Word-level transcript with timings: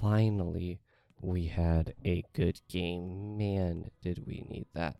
Finally, 0.00 0.80
we 1.20 1.44
had 1.44 1.92
a 2.06 2.24
good 2.32 2.58
game. 2.70 3.36
Man, 3.36 3.90
did 4.00 4.26
we 4.26 4.46
need 4.48 4.66
that. 4.72 4.96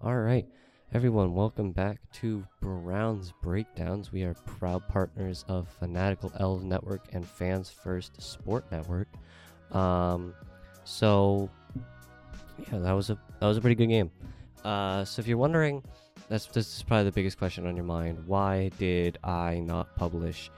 All 0.00 0.16
right, 0.16 0.46
everyone, 0.92 1.34
welcome 1.34 1.70
back 1.70 2.00
to 2.14 2.44
Browns 2.60 3.32
Breakdowns. 3.42 4.10
We 4.10 4.24
are 4.24 4.34
proud 4.34 4.88
partners 4.88 5.44
of 5.46 5.68
Fanatical 5.68 6.32
Elves 6.40 6.64
Network 6.64 7.04
and 7.12 7.24
Fans 7.24 7.70
First 7.70 8.20
Sport 8.20 8.64
Network. 8.72 9.06
Um, 9.70 10.34
so 10.82 11.48
yeah, 12.58 12.78
that 12.78 12.92
was 12.92 13.10
a 13.10 13.18
that 13.40 13.46
was 13.46 13.56
a 13.56 13.60
pretty 13.60 13.74
good 13.74 13.88
game. 13.88 14.10
Uh, 14.64 15.04
so 15.04 15.20
if 15.20 15.26
you're 15.28 15.38
wondering, 15.38 15.82
that's 16.28 16.46
this 16.46 16.76
is 16.76 16.82
probably 16.82 17.04
the 17.04 17.12
biggest 17.12 17.38
question 17.38 17.66
on 17.66 17.76
your 17.76 17.84
mind. 17.84 18.18
Why 18.26 18.70
did 18.78 19.18
I 19.24 19.60
not 19.60 19.94
publish 19.96 20.50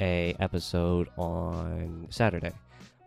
a 0.00 0.36
episode 0.40 1.08
on 1.16 2.06
Saturday? 2.10 2.52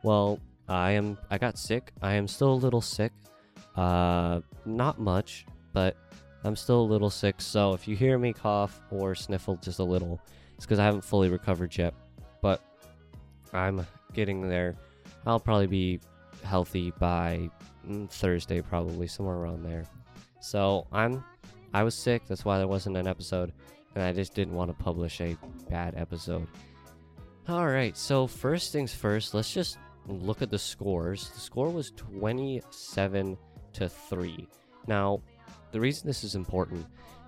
Well, 0.04 0.40
I 0.68 0.92
am 0.92 1.18
I 1.30 1.38
got 1.38 1.58
sick. 1.58 1.92
I 2.02 2.14
am 2.14 2.28
still 2.28 2.54
a 2.54 2.56
little 2.56 2.82
sick. 2.82 3.12
Uh, 3.76 4.42
not 4.66 5.00
much, 5.00 5.46
but 5.74 5.96
I'm 6.44 6.56
still 6.56 6.82
a 6.82 6.90
little 6.90 7.10
sick. 7.10 7.36
So 7.40 7.74
if 7.74 7.88
you 7.88 7.96
hear 7.96 8.18
me 8.18 8.34
cough 8.34 8.82
or 8.92 9.16
sniffle 9.16 9.58
just 9.58 9.80
a 9.80 9.84
little, 9.84 10.20
it's 10.56 10.66
because 10.66 10.80
I 10.80 10.86
haven't 10.86 11.04
fully 11.04 11.30
recovered 11.30 11.78
yet. 11.78 11.94
But 12.42 12.62
I'm 13.54 13.86
getting 14.14 14.48
there. 14.48 14.76
I'll 15.26 15.40
probably 15.40 15.68
be 15.68 16.00
healthy 16.44 16.92
by 17.00 17.50
Thursday, 18.10 18.62
probably 18.62 19.08
somewhere 19.08 19.36
around 19.36 19.64
there. 19.64 19.86
So 20.40 20.88
I'm, 20.92 21.24
I 21.74 21.84
was 21.84 21.96
sick. 21.96 22.24
That's 22.28 22.46
why 22.46 22.58
there 22.58 22.68
wasn't 22.68 22.98
an 22.98 23.08
episode, 23.08 23.54
and 23.96 24.04
I 24.04 24.14
just 24.14 24.34
didn't 24.34 24.54
want 24.54 24.70
to 24.70 24.84
publish 24.84 25.22
a 25.22 25.38
bad 25.70 25.96
episode. 25.96 26.48
All 27.48 27.68
right. 27.68 27.98
So 27.98 28.28
first 28.28 28.72
things 28.72 28.94
first, 28.94 29.34
let's 29.34 29.54
just 29.54 29.78
look 30.08 30.42
at 30.42 30.52
the 30.52 30.60
scores. 30.60 31.30
The 31.30 31.40
score 31.40 31.70
was 31.70 31.92
27 31.92 33.38
to 33.74 33.90
three. 33.90 34.48
Now, 34.88 35.22
the 35.72 35.80
reason 35.80 36.08
this 36.08 36.24
is 36.24 36.36
important 36.36 36.86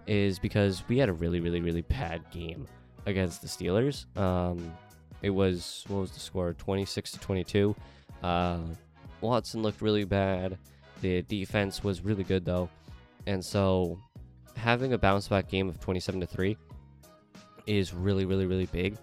is 0.07 0.40
because 0.40 0.84
we 0.88 0.97
had 0.97 1.09
a 1.09 1.13
really, 1.13 1.40
really, 1.40 1.61
really 1.61 1.81
bad 1.81 2.23
game 2.31 2.67
against 3.06 3.41
the 3.41 3.47
Steelers. 3.47 4.06
Um, 4.17 4.73
it 5.22 5.29
was 5.29 5.85
what 5.88 6.01
was 6.01 6.11
the 6.11 6.19
score? 6.19 6.53
26 6.53 7.11
to 7.11 7.19
22. 7.19 7.75
Uh, 8.23 8.59
Watson 9.22 9.62
looked 9.62 9.82
really 9.82 10.04
bad. 10.04 10.58
The 11.02 11.22
defense 11.24 11.84
was 11.84 12.02
really 12.02 12.24
good 12.24 12.46
though, 12.46 12.70
and 13.26 13.44
so 13.44 14.00
having 14.56 14.94
a 14.94 14.98
bounce 14.98 15.28
back 15.28 15.48
game 15.48 15.68
of 15.68 15.80
27 15.80 16.22
to 16.22 16.28
three 16.28 16.58
is 17.66 17.94
really, 17.94 18.26
really, 18.26 18.46
really 18.46 18.68
big. 18.68 18.98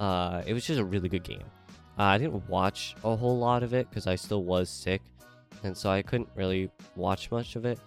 Uh, 0.00 0.42
it 0.46 0.54
was 0.54 0.64
just 0.64 0.80
a 0.80 0.84
really 0.84 1.08
good 1.08 1.22
game. 1.22 1.44
Uh, 1.98 2.04
I 2.04 2.18
didn't 2.18 2.48
watch 2.48 2.96
a 3.04 3.14
whole 3.14 3.38
lot 3.38 3.62
of 3.62 3.74
it 3.74 3.88
because 3.90 4.06
I 4.06 4.14
still 4.14 4.44
was 4.44 4.70
sick, 4.70 5.02
and 5.62 5.76
so 5.76 5.90
I 5.90 6.02
couldn't 6.02 6.30
really 6.34 6.70
watch 6.96 7.30
much 7.30 7.56
of 7.56 7.64
it. 7.64 7.78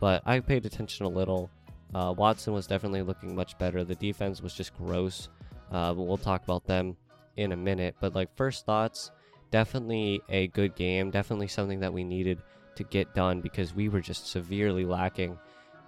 But 0.00 0.22
I 0.26 0.40
paid 0.40 0.66
attention 0.66 1.06
a 1.06 1.08
little. 1.08 1.48
Uh, 1.94 2.12
Watson 2.16 2.52
was 2.52 2.66
definitely 2.66 3.02
looking 3.02 3.36
much 3.36 3.56
better. 3.58 3.84
The 3.84 3.94
defense 3.94 4.42
was 4.42 4.54
just 4.54 4.76
gross, 4.76 5.28
uh, 5.70 5.94
but 5.94 6.02
we'll 6.02 6.16
talk 6.16 6.42
about 6.42 6.64
them 6.64 6.96
in 7.36 7.52
a 7.52 7.56
minute. 7.56 7.94
But 8.00 8.14
like 8.14 8.34
first 8.34 8.66
thoughts, 8.66 9.12
definitely 9.52 10.20
a 10.28 10.48
good 10.48 10.74
game. 10.74 11.12
Definitely 11.12 11.46
something 11.46 11.78
that 11.80 11.92
we 11.92 12.02
needed 12.02 12.42
to 12.74 12.82
get 12.82 13.14
done 13.14 13.40
because 13.40 13.72
we 13.74 13.88
were 13.88 14.00
just 14.00 14.26
severely 14.26 14.84
lacking. 14.84 15.38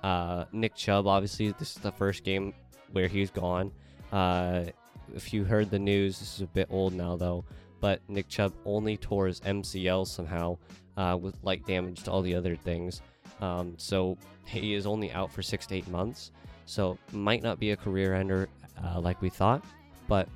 Uh, 0.05 0.45
Nick 0.53 0.77
Chubb, 0.77 1.07
obviously, 1.09 1.51
this 1.59 1.77
is 1.77 1.83
the 1.83 1.91
first 1.91 2.23
game 2.23 2.55
where 2.93 3.09
he's 3.09 3.31
gone. 3.31 3.73
Uh, 4.13 4.67
if 5.15 5.33
you 5.33 5.45
heard 5.45 5.71
the 5.71 5.79
news, 5.79 6.21
this 6.21 6.37
is 6.37 6.43
a 6.43 6.47
bit 6.47 6.69
old 6.71 6.93
now 6.93 7.17
though, 7.17 7.45
but 7.81 8.01
Nick 8.09 8.29
Chubb 8.29 8.53
only 8.65 8.97
tore 8.97 9.27
his 9.27 9.41
MCL 9.41 10.07
somehow 10.07 10.59
uh, 10.97 11.19
with 11.21 11.35
light 11.43 11.67
damage 11.67 12.03
to 12.05 12.11
all 12.11 12.23
the 12.23 12.35
other 12.35 12.55
things. 12.55 13.01
Um, 13.41 13.75
so 13.79 14.17
he 14.47 14.75
is 14.75 14.87
only 14.87 15.11
out 15.13 15.33
for 15.33 15.43
six 15.43 15.67
to 15.67 15.75
eight 15.75 15.89
months. 15.89 16.31
So 16.67 16.99
might 17.13 17.43
not 17.43 17.59
be 17.59 17.73
a 17.73 17.77
career 17.77 18.15
ender 18.15 18.49
uh, 18.83 19.01
like 19.01 19.21
we 19.21 19.31
thought, 19.31 19.65
but 20.07 20.29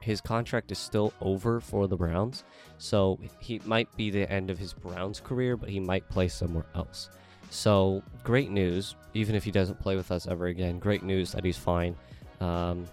his 0.00 0.20
contract 0.20 0.72
is 0.72 0.78
still 0.78 1.12
over 1.20 1.60
for 1.60 1.86
the 1.86 1.96
Browns. 1.96 2.44
So 2.78 3.18
he 3.38 3.60
might 3.64 3.94
be 3.96 4.10
the 4.10 4.30
end 4.30 4.50
of 4.50 4.58
his 4.58 4.72
Browns 4.72 5.20
career, 5.20 5.56
but 5.56 5.68
he 5.68 5.80
might 5.80 6.08
play 6.08 6.28
somewhere 6.28 6.66
else. 6.74 7.10
So 7.50 8.02
great 8.22 8.50
news, 8.50 8.96
even 9.14 9.34
if 9.34 9.44
he 9.44 9.50
doesn't 9.50 9.80
play 9.80 9.96
with 9.96 10.10
us 10.10 10.26
ever 10.26 10.46
again. 10.46 10.78
Great 10.78 11.02
news 11.02 11.32
that 11.32 11.44
he's 11.44 11.58
fine. 11.58 11.96
Um, 12.40 12.86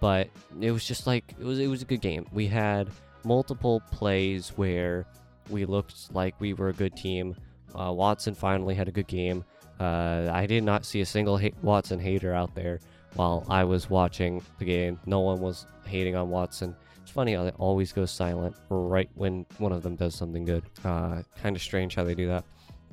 but 0.00 0.28
it 0.60 0.70
was 0.70 0.84
just 0.84 1.06
like 1.06 1.34
it 1.38 1.44
was 1.44 1.58
it 1.58 1.66
was 1.66 1.82
a 1.82 1.86
good 1.86 2.00
game. 2.00 2.26
We 2.32 2.46
had 2.46 2.88
multiple 3.24 3.82
plays 3.90 4.50
where 4.50 5.06
we 5.48 5.64
looked 5.64 6.14
like 6.14 6.38
we 6.40 6.52
were 6.52 6.68
a 6.68 6.72
good 6.72 6.94
team. 6.96 7.34
Uh, 7.74 7.92
Watson 7.92 8.34
finally 8.34 8.74
had 8.74 8.86
a 8.86 8.92
good 8.92 9.06
game. 9.06 9.44
Uh, 9.80 10.28
I 10.30 10.46
did 10.46 10.62
not 10.62 10.84
see 10.84 11.00
a 11.00 11.06
single 11.06 11.38
ha- 11.38 11.54
Watson 11.62 11.98
hater 11.98 12.32
out 12.32 12.54
there 12.54 12.78
while 13.14 13.44
I 13.48 13.64
was 13.64 13.88
watching 13.90 14.42
the 14.58 14.64
game. 14.64 14.98
No 15.06 15.20
one 15.20 15.40
was 15.40 15.66
hating 15.86 16.16
on 16.16 16.30
Watson. 16.30 16.74
It's 17.02 17.10
funny 17.10 17.34
how 17.34 17.44
they 17.44 17.50
always 17.50 17.92
go 17.92 18.06
silent 18.06 18.56
right 18.70 19.10
when 19.14 19.46
one 19.58 19.72
of 19.72 19.82
them 19.82 19.94
does 19.96 20.14
something 20.14 20.44
good. 20.44 20.64
Uh, 20.84 21.22
kind 21.40 21.54
of 21.56 21.62
strange 21.62 21.94
how 21.94 22.04
they 22.04 22.14
do 22.14 22.28
that, 22.28 22.44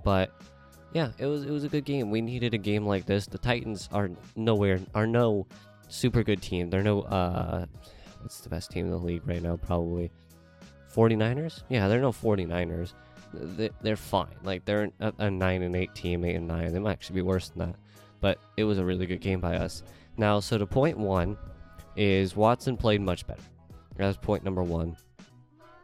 but 0.04 0.32
yeah, 0.94 1.12
it 1.18 1.26
was 1.26 1.44
it 1.46 1.52
was 1.52 1.64
a 1.64 1.70
good 1.70 1.86
game. 1.86 2.12
We 2.12 2.20
needed 2.22 2.54
a 2.54 2.58
game 2.58 2.86
like 2.86 3.06
this. 3.06 3.26
The 3.26 3.38
Titans 3.38 3.88
are 3.94 4.10
nowhere 4.36 4.80
are 4.94 5.08
no 5.08 5.48
super 5.88 6.24
good 6.24 6.42
team. 6.42 6.70
They're 6.70 6.84
no 6.84 7.02
uh, 7.04 7.66
what's 8.22 8.42
the 8.42 8.50
best 8.50 8.72
team 8.72 8.86
in 8.86 8.92
the 8.92 8.98
league 8.98 9.26
right 9.26 9.42
now? 9.42 9.56
Probably 9.56 10.12
49ers. 10.94 11.64
Yeah, 11.70 11.88
they're 11.88 12.02
no 12.02 12.12
49ers. 12.12 12.94
They- 13.34 13.70
They're 13.82 13.96
fine. 13.96 14.36
Like 14.44 14.66
they're 14.66 14.92
a 15.00 15.32
nine 15.32 15.62
and 15.64 15.76
eight 15.76 15.96
team, 15.96 16.26
eight 16.26 16.36
and 16.36 16.48
nine. 16.48 16.74
They 16.74 16.80
might 16.80 16.92
actually 16.92 17.16
be 17.16 17.22
worse 17.22 17.50
than 17.50 17.60
that. 17.70 17.76
But 18.20 18.40
it 18.58 18.66
was 18.66 18.78
a 18.78 18.84
really 18.86 19.06
good 19.06 19.22
game 19.22 19.40
by 19.40 19.56
us. 19.56 19.84
Now, 20.18 20.40
so 20.40 20.58
to 20.58 20.66
point 20.66 20.98
one 20.98 21.38
is 21.96 22.36
Watson 22.36 22.78
played 22.78 23.02
much 23.02 23.26
better. 23.28 23.42
That's 23.98 24.18
point 24.18 24.44
number 24.44 24.64
one. 24.64 24.98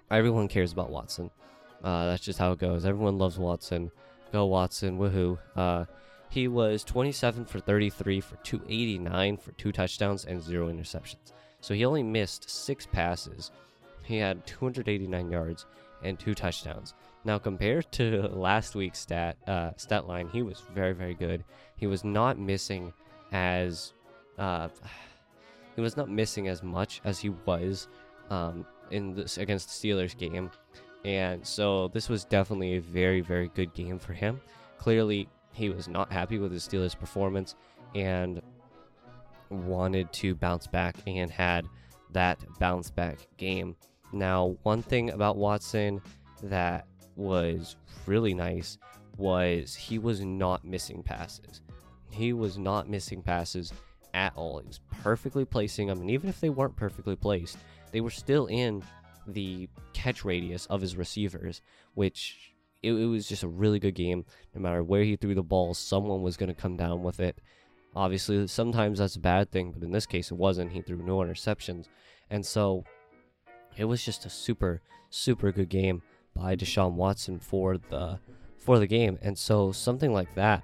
Everyone 0.10 0.48
cares 0.48 0.72
about 0.72 0.90
Watson. 0.90 1.30
Uh, 1.84 2.08
that's 2.08 2.24
just 2.24 2.40
how 2.40 2.52
it 2.52 2.60
goes. 2.60 2.86
Everyone 2.86 3.18
loves 3.18 3.38
Watson. 3.38 3.92
Go 4.32 4.46
Watson, 4.46 4.98
woohoo. 4.98 5.38
Uh, 5.56 5.86
he 6.30 6.48
was 6.48 6.84
27 6.84 7.46
for 7.46 7.60
33 7.60 8.20
for 8.20 8.36
289 8.38 9.38
for 9.38 9.52
two 9.54 9.72
touchdowns 9.72 10.26
and 10.26 10.42
zero 10.42 10.72
interceptions. 10.72 11.32
So 11.62 11.74
he 11.74 11.86
only 11.86 12.04
missed 12.04 12.50
six 12.50 12.86
passes. 12.86 13.52
He 14.04 14.18
had 14.18 14.46
289 14.46 15.32
yards 15.32 15.66
and 16.04 16.20
two 16.20 16.36
touchdowns. 16.36 16.94
Now 17.24 17.38
compared 17.40 17.92
to 17.94 18.22
last 18.32 18.76
week's 18.76 19.00
stat 19.00 19.38
uh, 19.48 19.72
stat 19.78 20.08
line, 20.08 20.30
he 20.30 20.42
was 20.42 20.62
very 20.74 20.94
very 20.94 21.14
good. 21.14 21.44
He 21.76 21.88
was 21.88 22.04
not 22.04 22.40
missing 22.40 22.94
as 23.32 23.94
uh, 24.38 24.70
he 25.76 25.82
was 25.82 25.98
not 25.98 26.10
missing 26.10 26.48
as 26.48 26.64
much 26.64 27.02
as 27.04 27.20
he 27.20 27.30
was 27.46 27.88
um, 28.30 28.66
in 28.92 29.16
this 29.16 29.38
against 29.38 29.82
the 29.82 29.90
Steelers 29.90 30.18
game, 30.18 30.52
and 31.06 31.46
so 31.46 31.88
this 31.90 32.10
was 32.10 32.26
definitely 32.26 32.76
a 32.76 32.82
very 32.82 33.22
very 33.22 33.50
good 33.50 33.74
game 33.74 34.00
for 34.00 34.14
him. 34.14 34.40
Clearly, 34.78 35.28
he 35.54 35.70
was 35.70 35.88
not 35.88 36.12
happy 36.12 36.38
with 36.38 36.52
his 36.52 36.68
Steelers 36.68 36.98
performance 36.98 37.56
and 37.96 38.42
wanted 39.50 40.12
to 40.14 40.36
bounce 40.36 40.68
back 40.68 40.96
and 41.08 41.32
had 41.32 41.66
that 42.12 42.40
bounce 42.60 42.90
back 42.90 43.18
game. 43.38 43.76
Now, 44.14 44.58
one 44.64 44.82
thing 44.82 45.12
about 45.12 45.38
Watson 45.38 46.02
that 46.44 46.86
was 47.16 47.76
really 48.06 48.34
nice 48.34 48.78
was 49.18 49.76
he 49.76 50.00
was 50.00 50.22
not 50.22 50.64
missing 50.64 51.02
passes. 51.02 51.62
He 52.10 52.34
was 52.34 52.58
not 52.58 52.90
missing 52.90 53.22
passes 53.22 53.74
at 54.18 54.34
all. 54.36 54.58
He 54.58 54.68
was 54.68 54.80
perfectly 55.04 55.46
placing 55.46 55.88
them, 55.88 56.02
and 56.02 56.10
even 56.10 56.28
if 56.28 56.42
they 56.42 56.50
weren't 56.50 56.76
perfectly 56.76 57.16
placed, 57.16 57.58
they 57.92 58.02
were 58.02 58.10
still 58.10 58.48
in 58.48 58.84
the 59.28 59.70
catch 59.94 60.26
radius 60.26 60.66
of 60.66 60.82
his 60.82 60.98
receivers, 60.98 61.62
which 61.94 62.54
it, 62.82 62.94
it 62.94 63.06
was 63.06 63.28
just 63.28 63.44
a 63.44 63.48
really 63.48 63.80
good 63.80 63.94
game. 63.94 64.26
No 64.56 64.62
matter 64.62 64.84
where 64.84 65.04
he 65.04 65.16
threw 65.16 65.36
the 65.36 65.44
ball, 65.44 65.76
someone 65.76 66.24
was 66.24 66.36
going 66.36 66.54
to 66.54 66.60
come 66.60 66.78
down 66.78 67.04
with 67.04 67.20
it. 67.20 67.40
Obviously, 67.96 68.48
sometimes 68.48 69.00
that's 69.00 69.16
a 69.16 69.20
bad 69.20 69.52
thing, 69.52 69.72
but 69.72 69.84
in 69.84 69.92
this 69.92 70.06
case, 70.08 70.32
it 70.32 70.38
wasn't. 70.38 70.72
He 70.72 70.82
threw 70.82 70.98
no 70.98 71.18
interceptions. 71.18 71.86
And 72.30 72.46
so 72.46 72.84
it 73.78 73.86
was 73.86 74.04
just 74.04 74.26
a 74.26 74.30
super, 74.30 74.82
super 75.10 75.52
good 75.52 75.70
game 75.70 76.02
by 76.34 76.56
Deshaun 76.56 76.94
Watson 76.94 77.40
for 77.40 77.78
the 77.78 78.20
for 78.58 78.80
the 78.80 78.88
game. 78.88 79.18
And 79.22 79.38
so 79.38 79.72
something 79.72 80.12
like 80.12 80.34
that. 80.36 80.64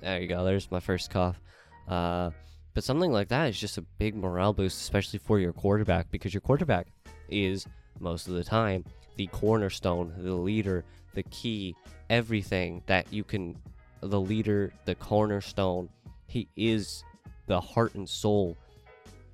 There 0.00 0.20
you 0.20 0.28
go. 0.28 0.44
There's 0.44 0.70
my 0.70 0.80
first 0.80 1.10
cough. 1.10 1.40
Uh, 1.86 2.30
but 2.74 2.84
something 2.84 3.12
like 3.12 3.28
that 3.28 3.48
is 3.48 3.58
just 3.58 3.78
a 3.78 3.82
big 3.82 4.14
morale 4.14 4.52
boost, 4.52 4.80
especially 4.80 5.18
for 5.18 5.38
your 5.38 5.52
quarterback, 5.52 6.10
because 6.10 6.32
your 6.32 6.40
quarterback 6.40 6.86
is 7.28 7.66
most 7.98 8.28
of 8.28 8.34
the 8.34 8.44
time 8.44 8.84
the 9.16 9.26
cornerstone, 9.28 10.14
the 10.18 10.34
leader, 10.34 10.84
the 11.14 11.24
key, 11.24 11.74
everything 12.08 12.82
that 12.86 13.12
you 13.12 13.24
can. 13.24 13.56
The 14.00 14.20
leader, 14.20 14.72
the 14.84 14.94
cornerstone. 14.94 15.88
He 16.28 16.46
is 16.56 17.02
the 17.46 17.60
heart 17.60 17.96
and 17.96 18.08
soul 18.08 18.56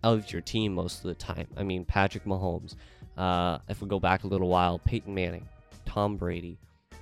of 0.02 0.32
your 0.32 0.40
team 0.40 0.75
most 0.75 0.99
of 0.99 1.08
the 1.08 1.14
time. 1.14 1.46
I 1.56 1.64
mean, 1.64 1.84
Patrick 1.84 2.25
Mahomes. 2.25 2.76
Uh, 3.19 3.58
if 3.69 3.82
we 3.82 3.88
go 3.88 4.00
back 4.00 4.25
a 4.25 4.26
little 4.26 4.49
while, 4.49 4.78
Peyton 4.78 5.14
Manning, 5.14 5.46
Tom 5.84 6.16
Brady, 6.16 6.58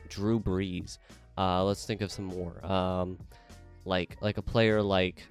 Drew 0.08 0.40
Brees. 0.40 0.98
Uh, 1.38 1.62
let's 1.64 1.86
think 1.86 2.00
of 2.00 2.10
some 2.10 2.24
more. 2.24 2.64
Um, 2.66 3.18
like 3.84 4.16
like 4.20 4.38
a 4.38 4.42
player 4.42 4.82
like 4.82 5.26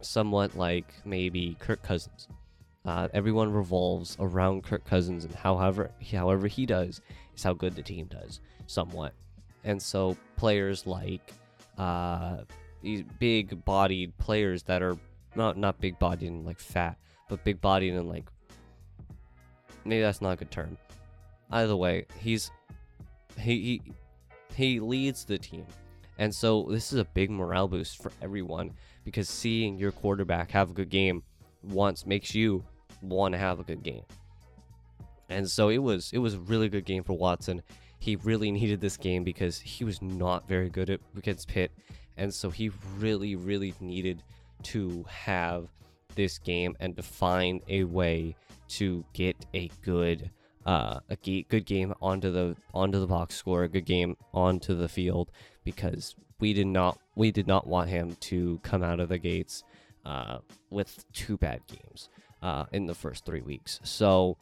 somewhat 0.00 0.56
like 0.56 0.92
maybe 1.04 1.56
Kirk 1.60 1.82
Cousins. 1.82 2.28
Uh, 2.84 3.06
everyone 3.14 3.52
revolves 3.52 4.16
around 4.18 4.64
Kirk 4.64 4.84
Cousins, 4.84 5.24
and 5.24 5.34
however 5.34 5.90
however 6.10 6.48
he 6.48 6.66
does 6.66 7.00
is 7.36 7.42
how 7.42 7.52
good 7.52 7.76
the 7.76 7.82
team 7.82 8.06
does, 8.06 8.40
somewhat. 8.66 9.14
And 9.64 9.80
so 9.80 10.16
players 10.36 10.86
like 10.86 11.32
uh, 11.78 12.38
these 12.82 13.04
big-bodied 13.20 14.18
players 14.18 14.64
that 14.64 14.82
are 14.82 14.96
not 15.36 15.56
not 15.56 15.80
big-bodied 15.80 16.28
and 16.28 16.44
like 16.44 16.58
fat, 16.58 16.98
but 17.28 17.44
big-bodied 17.44 17.94
and 17.94 18.08
like 18.08 18.28
maybe 19.84 20.02
that's 20.02 20.20
not 20.20 20.32
a 20.32 20.36
good 20.36 20.50
term. 20.50 20.76
Either 21.52 21.76
way, 21.76 22.06
he's 22.18 22.50
he 23.38 23.60
he 23.60 23.82
he 24.56 24.80
leads 24.80 25.24
the 25.24 25.38
team. 25.38 25.66
And 26.22 26.32
so 26.32 26.68
this 26.70 26.92
is 26.92 27.00
a 27.00 27.04
big 27.04 27.32
morale 27.32 27.66
boost 27.66 28.00
for 28.00 28.12
everyone 28.22 28.74
because 29.04 29.28
seeing 29.28 29.76
your 29.76 29.90
quarterback 29.90 30.52
have 30.52 30.70
a 30.70 30.72
good 30.72 30.88
game 30.88 31.24
once 31.64 32.06
makes 32.06 32.32
you 32.32 32.64
want 33.02 33.32
to 33.32 33.38
have 33.38 33.58
a 33.58 33.64
good 33.64 33.82
game. 33.82 34.04
And 35.30 35.50
so 35.50 35.68
it 35.68 35.78
was 35.78 36.12
it 36.12 36.18
was 36.18 36.34
a 36.34 36.38
really 36.38 36.68
good 36.68 36.84
game 36.84 37.02
for 37.02 37.14
Watson. 37.14 37.60
He 37.98 38.14
really 38.14 38.52
needed 38.52 38.80
this 38.80 38.96
game 38.96 39.24
because 39.24 39.58
he 39.58 39.82
was 39.82 40.00
not 40.00 40.46
very 40.46 40.70
good 40.70 40.90
at 40.90 41.00
against 41.16 41.48
Pitt. 41.48 41.72
And 42.16 42.32
so 42.32 42.50
he 42.50 42.70
really, 42.98 43.34
really 43.34 43.74
needed 43.80 44.22
to 44.74 45.04
have 45.08 45.66
this 46.14 46.38
game 46.38 46.76
and 46.78 46.94
to 46.94 47.02
find 47.02 47.62
a 47.66 47.82
way 47.82 48.36
to 48.68 49.04
get 49.12 49.44
a 49.54 49.72
good 49.82 50.30
uh, 50.66 51.00
a 51.10 51.16
good 51.16 51.66
game 51.66 51.92
onto 52.00 52.30
the 52.30 52.54
onto 52.72 53.00
the 53.00 53.08
box 53.08 53.34
score, 53.34 53.64
a 53.64 53.68
good 53.68 53.86
game 53.86 54.16
onto 54.32 54.76
the 54.76 54.88
field 54.88 55.32
because 55.64 56.14
we 56.40 56.52
did 56.52 56.66
not 56.66 56.98
we 57.14 57.30
did 57.30 57.46
not 57.46 57.66
want 57.66 57.88
him 57.88 58.16
to 58.20 58.58
come 58.62 58.82
out 58.82 59.00
of 59.00 59.08
the 59.08 59.18
gates 59.18 59.64
uh, 60.04 60.38
with 60.70 61.04
two 61.12 61.36
bad 61.36 61.60
games 61.66 62.08
uh, 62.42 62.64
in 62.72 62.86
the 62.86 62.94
first 62.94 63.24
three 63.24 63.40
weeks. 63.42 63.80
So 63.84 64.36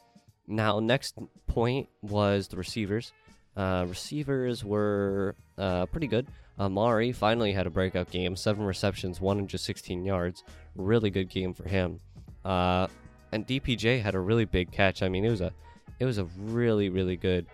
now 0.46 0.80
next 0.80 1.18
point 1.46 1.88
was 2.02 2.48
the 2.48 2.56
receivers. 2.56 3.12
Uh, 3.56 3.84
receivers 3.88 4.64
were 4.64 5.34
uh, 5.58 5.86
pretty 5.86 6.06
good. 6.06 6.26
Amari 6.58 7.12
finally 7.12 7.52
had 7.52 7.66
a 7.66 7.70
breakout 7.70 8.10
game, 8.10 8.36
seven 8.36 8.64
receptions, 8.64 9.20
116 9.20 10.04
yards. 10.04 10.44
Really 10.76 11.10
good 11.10 11.28
game 11.28 11.54
for 11.54 11.68
him. 11.68 12.00
Uh, 12.44 12.86
and 13.32 13.46
DPJ 13.46 14.02
had 14.02 14.14
a 14.14 14.20
really 14.20 14.44
big 14.44 14.70
catch. 14.70 15.02
I 15.02 15.08
mean, 15.08 15.24
it 15.24 15.30
was 15.30 15.40
a 15.40 15.52
it 15.98 16.04
was 16.04 16.18
a 16.18 16.24
really 16.38 16.88
really 16.88 17.16
good 17.16 17.46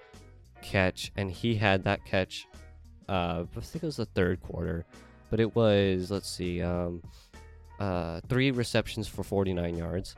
catch, 0.63 1.13
and 1.17 1.31
he 1.31 1.55
had 1.55 1.85
that 1.85 2.05
catch. 2.05 2.47
Uh, 3.09 3.45
I 3.57 3.61
think 3.61 3.83
it 3.83 3.87
was 3.87 3.97
the 3.97 4.07
third 4.07 4.43
quarter, 4.43 4.85
but 5.31 5.41
it 5.41 5.55
was 5.55 6.11
let's 6.11 6.29
see, 6.29 6.63
um, 6.63 7.03
uh, 7.79 8.21
three 8.29 8.51
receptions 8.51 9.07
for 9.07 9.23
49 9.23 9.77
yards. 9.77 10.17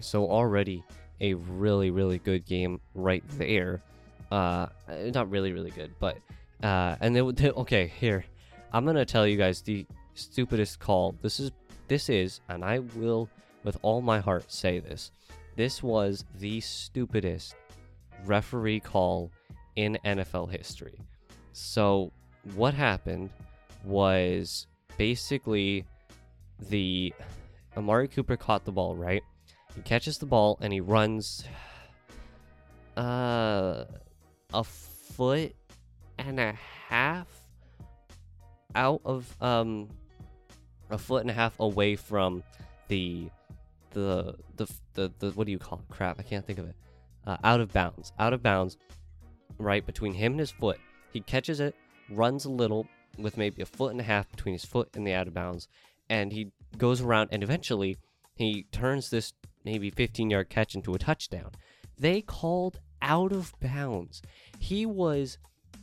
So 0.00 0.28
already 0.28 0.84
a 1.20 1.34
really 1.34 1.90
really 1.90 2.18
good 2.18 2.44
game 2.46 2.80
right 2.94 3.24
there. 3.38 3.82
Uh, 4.30 4.66
not 4.88 5.30
really 5.30 5.52
really 5.52 5.70
good, 5.70 5.94
but 5.98 6.18
uh, 6.62 6.96
and 7.00 7.14
then 7.36 7.52
okay 7.56 7.92
here, 7.98 8.24
I'm 8.72 8.84
gonna 8.84 9.04
tell 9.04 9.26
you 9.26 9.36
guys 9.36 9.62
the 9.62 9.86
stupidest 10.14 10.78
call. 10.78 11.14
This 11.22 11.40
is 11.40 11.50
this 11.88 12.08
is, 12.08 12.40
and 12.48 12.64
I 12.64 12.80
will 12.96 13.28
with 13.64 13.78
all 13.82 14.00
my 14.00 14.20
heart 14.20 14.50
say 14.50 14.78
this. 14.78 15.12
This 15.56 15.82
was 15.82 16.24
the 16.38 16.60
stupidest 16.60 17.54
referee 18.24 18.80
call 18.80 19.30
in 19.76 19.98
NFL 20.04 20.50
history. 20.50 20.98
So, 21.52 22.12
what 22.54 22.74
happened 22.74 23.30
was 23.84 24.66
basically 24.96 25.84
the 26.68 27.12
Amari 27.76 28.08
Cooper 28.08 28.36
caught 28.36 28.64
the 28.64 28.72
ball, 28.72 28.94
right? 28.96 29.22
He 29.74 29.82
catches 29.82 30.18
the 30.18 30.26
ball 30.26 30.58
and 30.60 30.72
he 30.72 30.80
runs 30.80 31.44
uh 32.96 33.84
a 34.52 34.64
foot 34.64 35.54
and 36.18 36.38
a 36.38 36.52
half 36.88 37.26
out 38.74 39.00
of 39.04 39.34
um 39.40 39.88
a 40.90 40.98
foot 40.98 41.22
and 41.22 41.30
a 41.30 41.34
half 41.34 41.58
away 41.58 41.96
from 41.96 42.42
the 42.88 43.30
the 43.92 44.34
the 44.56 44.66
the, 44.94 45.12
the 45.18 45.30
what 45.30 45.46
do 45.46 45.52
you 45.52 45.58
call 45.58 45.78
it? 45.78 45.92
Crap, 45.92 46.18
I 46.18 46.22
can't 46.22 46.46
think 46.46 46.58
of 46.58 46.68
it. 46.68 46.76
Uh, 47.26 47.36
out 47.44 47.60
of 47.60 47.72
bounds, 47.72 48.12
out 48.18 48.32
of 48.32 48.42
bounds, 48.42 48.76
right 49.58 49.84
between 49.84 50.12
him 50.12 50.32
and 50.32 50.40
his 50.40 50.50
foot. 50.50 50.78
He 51.12 51.20
catches 51.20 51.60
it, 51.60 51.74
runs 52.10 52.44
a 52.44 52.50
little 52.50 52.86
with 53.18 53.36
maybe 53.36 53.62
a 53.62 53.66
foot 53.66 53.92
and 53.92 54.00
a 54.00 54.04
half 54.04 54.30
between 54.30 54.54
his 54.54 54.64
foot 54.64 54.90
and 54.94 55.06
the 55.06 55.12
out 55.12 55.28
of 55.28 55.34
bounds, 55.34 55.68
and 56.08 56.32
he 56.32 56.52
goes 56.78 57.00
around 57.00 57.28
and 57.32 57.42
eventually 57.42 57.98
he 58.34 58.64
turns 58.72 59.10
this 59.10 59.32
maybe 59.64 59.90
15 59.90 60.30
yard 60.30 60.48
catch 60.48 60.74
into 60.74 60.94
a 60.94 60.98
touchdown. 60.98 61.50
They 61.98 62.22
called 62.22 62.80
out 63.00 63.32
of 63.32 63.52
bounds. 63.60 64.22
He 64.58 64.86
was 64.86 65.38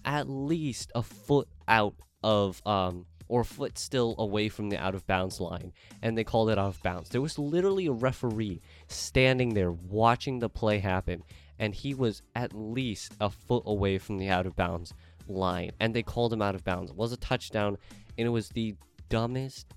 at 0.05 0.29
least 0.29 0.91
a 0.95 1.03
foot 1.03 1.47
out 1.67 1.95
of 2.23 2.65
um 2.65 3.05
or 3.27 3.43
foot 3.43 3.77
still 3.77 4.15
away 4.17 4.49
from 4.49 4.69
the 4.69 4.77
out 4.77 4.95
of 4.95 5.05
bounds 5.05 5.39
line, 5.39 5.71
and 6.01 6.17
they 6.17 6.23
called 6.23 6.49
it 6.49 6.57
out 6.57 6.69
of 6.69 6.83
bounds. 6.83 7.09
There 7.09 7.21
was 7.21 7.37
literally 7.37 7.85
a 7.85 7.91
referee 7.91 8.59
standing 8.87 9.53
there 9.53 9.71
watching 9.71 10.39
the 10.39 10.49
play 10.49 10.79
happen, 10.79 11.23
and 11.59 11.75
he 11.75 11.93
was 11.93 12.23
at 12.33 12.53
least 12.53 13.13
a 13.21 13.29
foot 13.29 13.63
away 13.67 13.99
from 13.99 14.17
the 14.17 14.29
out 14.29 14.47
of 14.47 14.55
bounds 14.55 14.93
line, 15.29 15.71
and 15.79 15.93
they 15.93 16.03
called 16.03 16.33
him 16.33 16.41
out 16.41 16.55
of 16.55 16.63
bounds. 16.63 16.91
It 16.91 16.97
was 16.97 17.11
a 17.13 17.17
touchdown, 17.17 17.77
and 18.17 18.27
it 18.27 18.31
was 18.31 18.49
the 18.49 18.75
dumbest, 19.09 19.73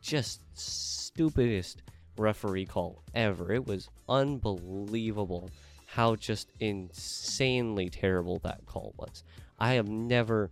just 0.00 0.40
stupidest 0.54 1.82
referee 2.18 2.66
call 2.66 3.02
ever. 3.14 3.52
It 3.52 3.66
was 3.66 3.88
unbelievable 4.08 5.50
how 5.86 6.16
just 6.16 6.50
insanely 6.60 7.88
terrible 7.88 8.38
that 8.40 8.66
call 8.66 8.94
was. 8.98 9.22
I 9.58 9.74
have 9.74 9.88
never 9.88 10.50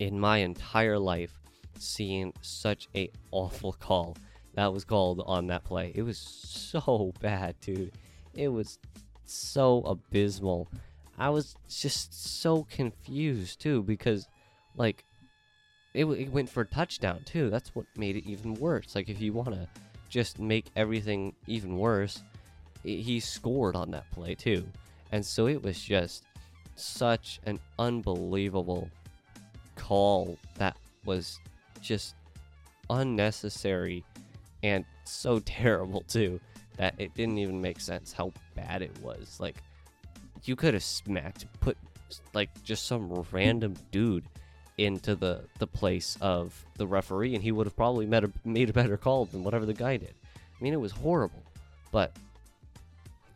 in 0.00 0.18
my 0.18 0.38
entire 0.38 0.98
life 0.98 1.38
seen 1.78 2.32
such 2.42 2.88
a 2.94 3.10
awful 3.30 3.72
call 3.72 4.16
that 4.54 4.72
was 4.72 4.84
called 4.84 5.22
on 5.26 5.48
that 5.48 5.64
play. 5.64 5.92
It 5.94 6.02
was 6.02 6.18
so 6.18 7.12
bad, 7.20 7.56
dude. 7.60 7.92
It 8.34 8.48
was 8.48 8.78
so 9.24 9.82
abysmal. 9.82 10.68
I 11.18 11.30
was 11.30 11.56
just 11.68 12.40
so 12.40 12.64
confused 12.64 13.60
too 13.60 13.82
because 13.82 14.28
like 14.76 15.04
it, 15.94 16.04
it 16.06 16.32
went 16.32 16.50
for 16.50 16.62
a 16.62 16.66
touchdown 16.66 17.22
too. 17.24 17.50
That's 17.50 17.74
what 17.74 17.86
made 17.96 18.16
it 18.16 18.28
even 18.28 18.54
worse. 18.54 18.94
Like 18.94 19.08
if 19.08 19.20
you 19.20 19.32
want 19.32 19.52
to 19.52 19.68
just 20.08 20.38
make 20.38 20.66
everything 20.76 21.34
even 21.46 21.76
worse, 21.76 22.22
it, 22.82 23.02
he 23.02 23.20
scored 23.20 23.76
on 23.76 23.90
that 23.92 24.10
play 24.10 24.34
too. 24.34 24.66
And 25.12 25.24
so 25.24 25.46
it 25.46 25.62
was 25.62 25.80
just 25.80 26.24
such 26.74 27.40
an 27.44 27.60
unbelievable 27.78 28.90
call 29.76 30.38
that 30.56 30.76
was 31.04 31.38
just 31.80 32.16
unnecessary 32.90 34.04
and 34.62 34.84
so 35.04 35.38
terrible 35.44 36.00
too 36.02 36.40
that 36.76 36.94
it 36.98 37.14
didn't 37.14 37.38
even 37.38 37.60
make 37.60 37.78
sense 37.78 38.12
how 38.12 38.32
bad 38.56 38.82
it 38.82 38.98
was. 39.00 39.38
Like 39.38 39.62
you 40.44 40.56
could 40.56 40.74
have 40.74 40.82
smacked 40.82 41.46
put 41.60 41.76
like 42.32 42.50
just 42.62 42.86
some 42.86 43.24
random 43.32 43.74
dude 43.90 44.24
into 44.76 45.14
the 45.14 45.44
the 45.58 45.66
place 45.66 46.16
of 46.20 46.64
the 46.76 46.86
referee 46.86 47.34
and 47.34 47.42
he 47.42 47.52
would 47.52 47.66
have 47.66 47.76
probably 47.76 48.06
made 48.06 48.24
a, 48.24 48.30
made 48.44 48.70
a 48.70 48.72
better 48.72 48.96
call 48.96 49.24
than 49.26 49.44
whatever 49.44 49.66
the 49.66 49.74
guy 49.74 49.96
did. 49.96 50.14
I 50.34 50.62
mean 50.62 50.72
it 50.72 50.80
was 50.80 50.92
horrible. 50.92 51.42
But 51.90 52.12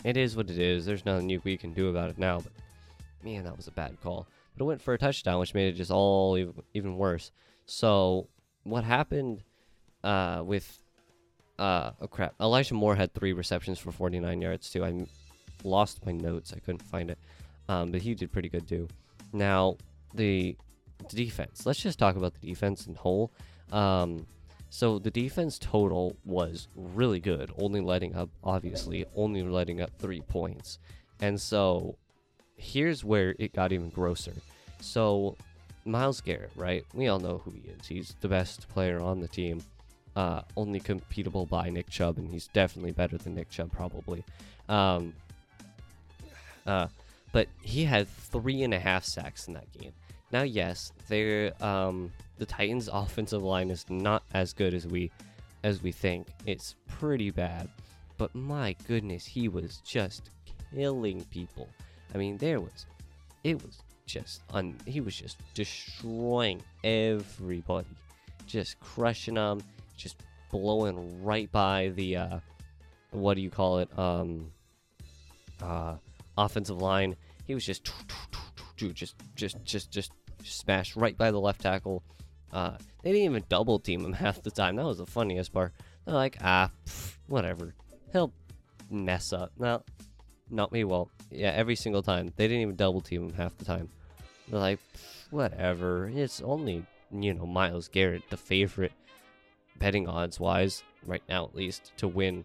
it 0.05 0.17
is 0.17 0.37
what 0.37 0.51
it 0.51 0.59
is. 0.59 0.85
There's 0.85 1.05
nothing 1.05 1.29
you 1.29 1.41
we 1.45 1.57
can 1.57 1.73
do 1.73 1.89
about 1.89 2.11
it 2.11 2.19
now, 2.19 2.41
but 2.41 2.53
man, 3.23 3.45
that 3.45 3.57
was 3.57 3.69
a 3.69 3.73
bad 3.73 4.01
call. 4.03 4.27
But 4.55 4.65
it 4.65 4.67
went 4.67 4.83
for 4.83 4.95
a 4.95 4.99
touchdown, 4.99 5.39
which 5.39 5.55
made 5.55 5.69
it 5.69 5.77
just 5.77 5.91
all 5.91 6.37
even, 6.37 6.55
even 6.75 6.97
worse. 6.97 7.31
So 7.67 8.29
what 8.65 8.83
happened 8.85 9.43
uh, 10.03 10.43
with 10.45 10.83
uh, 11.59 11.93
oh 12.01 12.07
crap, 12.07 12.35
Elijah 12.41 12.75
Moore 12.75 12.97
had 12.97 13.15
three 13.15 13.33
receptions 13.33 13.79
for 13.79 13.93
49 13.93 14.41
yards 14.41 14.71
too. 14.71 14.85
I 14.85 15.07
lost 15.65 16.05
my 16.05 16.13
notes, 16.13 16.53
I 16.55 16.61
couldn't 16.61 16.83
find 16.83 17.11
it, 17.11 17.19
um, 17.69 17.91
but 17.91 18.03
he 18.03 18.15
did 18.15 18.33
pretty 18.33 18.49
good 18.49 18.69
too. 18.69 18.89
Now 19.33 19.77
the, 20.15 20.57
the 21.09 21.17
defense. 21.17 21.67
Let's 21.67 21.81
just 21.81 21.99
talk 21.99 22.17
about 22.17 22.35
the 22.41 22.47
defense 22.47 22.87
in 22.87 22.95
whole. 22.95 23.33
Um, 23.73 24.27
so 24.71 24.99
the 24.99 25.11
defense 25.11 25.59
total 25.59 26.17
was 26.25 26.69
really 26.75 27.21
good, 27.21 27.53
only 27.59 27.81
letting 27.81 28.15
up, 28.15 28.29
obviously, 28.45 29.07
only 29.17 29.43
letting 29.43 29.81
up 29.81 29.91
three 29.99 30.21
points. 30.21 30.79
And 31.21 31.41
so 31.41 31.97
here's 32.57 33.05
where 33.05 33.35
it 33.39 33.55
got 33.55 33.73
even 33.73 33.89
grosser. 33.89 34.35
So 34.81 35.37
Myles 35.85 36.21
Garrett, 36.21 36.53
right? 36.55 36.85
We 36.93 37.09
all 37.09 37.19
know 37.19 37.39
who 37.39 37.51
he 37.53 37.71
is. 37.71 37.87
He's 37.87 38.15
the 38.21 38.29
best 38.29 38.69
player 38.69 39.01
on 39.01 39.21
the 39.21 39.29
team, 39.29 39.63
uh, 40.15 40.43
only 40.57 40.81
competable 40.81 41.49
by 41.49 41.71
Nick 41.71 41.89
Chubb, 41.89 42.19
and 42.19 42.29
he's 42.29 42.49
definitely 42.49 42.93
better 42.93 43.17
than 43.17 43.35
Nick 43.35 43.49
Chubb, 43.49 43.73
probably. 43.73 44.23
Um, 44.69 45.15
uh, 46.69 46.89
but 47.33 47.49
he 47.63 47.85
had 47.85 48.09
three 48.09 48.63
and 48.63 48.75
a 48.75 48.79
half 48.79 49.05
sacks 49.05 49.49
in 49.49 49.55
that 49.55 49.73
game. 49.73 49.93
Now, 50.31 50.43
yes, 50.43 50.93
they 51.09 51.51
um, 51.61 52.13
the 52.37 52.47
Titans' 52.47 52.89
offensive 52.93 53.43
line 53.43 53.71
is 53.71 53.87
not 53.89 54.23
as 54.35 54.53
good 54.53 54.75
as 54.75 54.87
we 54.87 55.11
as 55.65 55.83
we 55.83 55.91
think. 55.91 56.29
It's 56.47 56.75
pretty 56.87 57.31
bad, 57.31 57.69
but 58.19 58.35
my 58.35 58.77
goodness, 58.87 59.25
he 59.27 59.49
was 59.49 59.79
just 59.79 60.31
killing 60.73 61.25
people. 61.31 61.69
I 62.15 62.19
mean, 62.19 62.37
there 62.37 62.61
was 62.61 62.87
it 63.45 63.63
was 63.63 63.83
just 64.07 64.43
un, 64.53 64.75
he 64.87 65.01
was 65.01 65.17
just 65.17 65.39
destroying 65.55 66.63
everybody, 66.85 67.89
just 68.47 68.79
crushing 68.81 69.35
them, 69.35 69.63
just 69.97 70.17
blowing 70.51 71.23
right 71.25 71.51
by 71.51 71.89
the 71.95 72.17
uh, 72.17 72.41
what 73.11 73.35
do 73.35 73.41
you 73.41 73.51
call 73.51 73.79
it? 73.79 73.99
Um, 73.99 74.51
uh, 75.63 75.95
offensive 76.39 76.81
line. 76.81 77.17
He 77.45 77.55
was 77.55 77.65
just 77.65 77.91
just 78.77 79.17
just 79.35 79.65
just 79.67 79.91
just 79.91 80.13
smashed 80.43 80.97
right 80.97 81.17
by 81.17 81.31
the 81.31 81.41
left 81.41 81.63
tackle. 81.63 82.03
Uh, 82.53 82.77
they 83.03 83.13
didn't 83.13 83.25
even 83.27 83.45
double 83.49 83.79
team 83.79 84.05
him 84.05 84.13
half 84.25 84.43
the 84.43 84.51
time. 84.51 84.77
That 84.77 84.87
was 84.87 84.99
the 84.99 85.07
funniest 85.07 85.53
part. 85.53 85.73
They're 86.05 86.15
like, 86.15 86.39
ah, 86.43 86.71
pff, 86.87 87.17
whatever. 87.27 87.75
He'll 88.13 88.33
mess 88.91 89.33
up. 89.33 89.53
No, 89.59 89.83
not 90.51 90.73
me. 90.73 90.85
Well, 90.85 91.11
yeah, 91.31 91.51
every 91.51 91.77
single 91.77 92.03
time. 92.03 92.33
They 92.37 92.49
didn't 92.49 92.63
even 92.63 92.77
double 92.77 93.01
team 93.01 93.29
him 93.29 93.35
half 93.35 93.57
the 93.59 93.65
time. 93.65 93.89
They're 94.49 94.61
like, 94.61 94.81
whatever. 95.31 96.11
It's 96.15 96.41
only, 96.41 96.87
you 97.13 97.35
know, 97.35 97.47
Myles 97.47 97.89
Garrett, 97.89 98.23
the 98.31 98.37
favorite 98.37 98.93
betting 99.79 100.09
odds 100.09 100.41
wise, 100.41 100.83
right 101.05 101.23
now 101.29 101.45
at 101.45 101.55
least, 101.55 101.93
to 101.99 102.09
win 102.09 102.45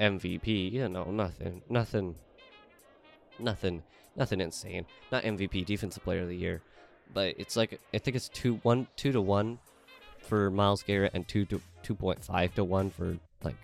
MVP. 0.00 0.72
You 0.72 0.88
know, 0.88 1.04
nothing, 1.04 1.62
nothing, 1.68 2.16
nothing, 3.38 3.82
nothing 4.16 4.40
insane. 4.40 4.86
Not 5.10 5.24
MVP, 5.24 5.64
Defensive 5.66 6.02
Player 6.02 6.22
of 6.22 6.28
the 6.28 6.36
Year, 6.36 6.62
but 7.14 7.34
it's 7.38 7.56
like 7.56 7.80
I 7.92 7.98
think 7.98 8.16
it's 8.16 8.28
two 8.28 8.54
one 8.62 8.86
two 8.96 9.12
to 9.12 9.20
one 9.20 9.58
for 10.18 10.50
Myles 10.50 10.82
Garrett 10.82 11.12
and 11.14 11.26
two 11.26 11.44
to 11.46 11.60
two 11.82 11.94
point 11.94 12.22
five 12.22 12.54
to 12.54 12.64
one 12.64 12.90
for 12.90 13.16
like 13.42 13.56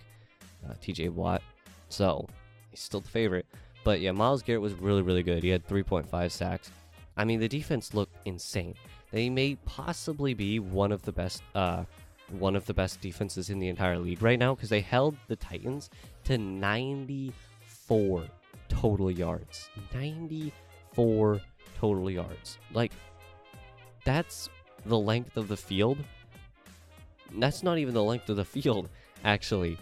uh, 0.67 0.73
T.J. 0.81 1.09
Watt. 1.09 1.41
So 1.89 2.27
he's 2.71 2.81
still 2.81 3.01
the 3.01 3.09
favorite. 3.09 3.45
But 3.83 4.01
yeah, 4.01 4.11
Myles 4.11 4.41
Garrett 4.41 4.61
was 4.61 4.73
really 4.73 5.01
really 5.01 5.23
good. 5.23 5.43
He 5.43 5.49
had 5.49 5.67
3.5 5.67 6.31
sacks. 6.31 6.71
I 7.17 7.25
mean, 7.25 7.39
the 7.39 7.47
defense 7.47 7.93
looked 7.93 8.15
insane. 8.25 8.75
They 9.11 9.29
may 9.29 9.55
possibly 9.65 10.33
be 10.33 10.59
one 10.59 10.91
of 10.91 11.01
the 11.03 11.11
best 11.11 11.41
uh, 11.55 11.83
one 12.37 12.55
of 12.55 12.65
the 12.65 12.73
best 12.73 13.01
defenses 13.01 13.49
in 13.49 13.59
the 13.59 13.67
entire 13.67 13.97
league 13.97 14.21
right 14.21 14.37
now 14.37 14.53
because 14.53 14.69
they 14.69 14.81
held 14.81 15.15
the 15.27 15.35
Titans 15.35 15.89
to 16.25 16.37
94 16.37 18.23
total 18.69 19.11
yards. 19.11 19.69
94 19.93 21.41
total 21.79 22.09
yards. 22.09 22.57
Like, 22.73 22.93
that's 24.05 24.49
the 24.85 24.97
length 24.97 25.35
of 25.37 25.47
the 25.47 25.57
field. 25.57 25.97
That's 27.37 27.63
not 27.63 27.77
even 27.77 27.93
the 27.93 28.03
length 28.03 28.29
of 28.29 28.37
the 28.37 28.45
field, 28.45 28.89
actually. 29.23 29.77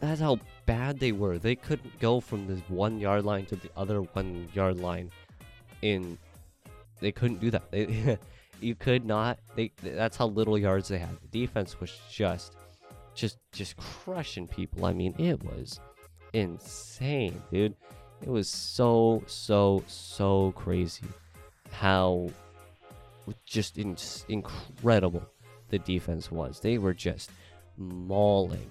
That's 0.00 0.20
how 0.20 0.38
bad 0.66 0.98
they 0.98 1.12
were. 1.12 1.38
They 1.38 1.54
couldn't 1.54 1.98
go 2.00 2.20
from 2.20 2.46
this 2.46 2.60
one 2.68 2.98
yard 2.98 3.24
line 3.24 3.46
to 3.46 3.56
the 3.56 3.70
other 3.76 4.00
one 4.02 4.48
yard 4.54 4.78
line 4.80 5.10
in. 5.82 6.18
They 7.00 7.12
couldn't 7.12 7.40
do 7.40 7.50
that. 7.50 8.18
You 8.60 8.74
could 8.74 9.04
not. 9.04 9.38
They. 9.54 9.70
That's 9.82 10.16
how 10.16 10.28
little 10.28 10.56
yards 10.56 10.88
they 10.88 10.98
had. 10.98 11.16
The 11.20 11.40
defense 11.40 11.78
was 11.78 11.92
just, 12.10 12.56
just, 13.14 13.38
just 13.52 13.76
crushing 13.76 14.48
people. 14.48 14.86
I 14.86 14.92
mean, 14.92 15.14
it 15.18 15.42
was 15.44 15.78
insane, 16.32 17.42
dude. 17.52 17.76
It 18.22 18.28
was 18.28 18.48
so, 18.48 19.22
so, 19.26 19.84
so 19.86 20.52
crazy 20.52 21.06
how 21.70 22.30
just 23.44 23.78
in, 23.78 23.96
incredible 24.28 25.22
the 25.68 25.78
defense 25.80 26.30
was. 26.30 26.60
They 26.60 26.78
were 26.78 26.94
just 26.94 27.30
mauling, 27.76 28.70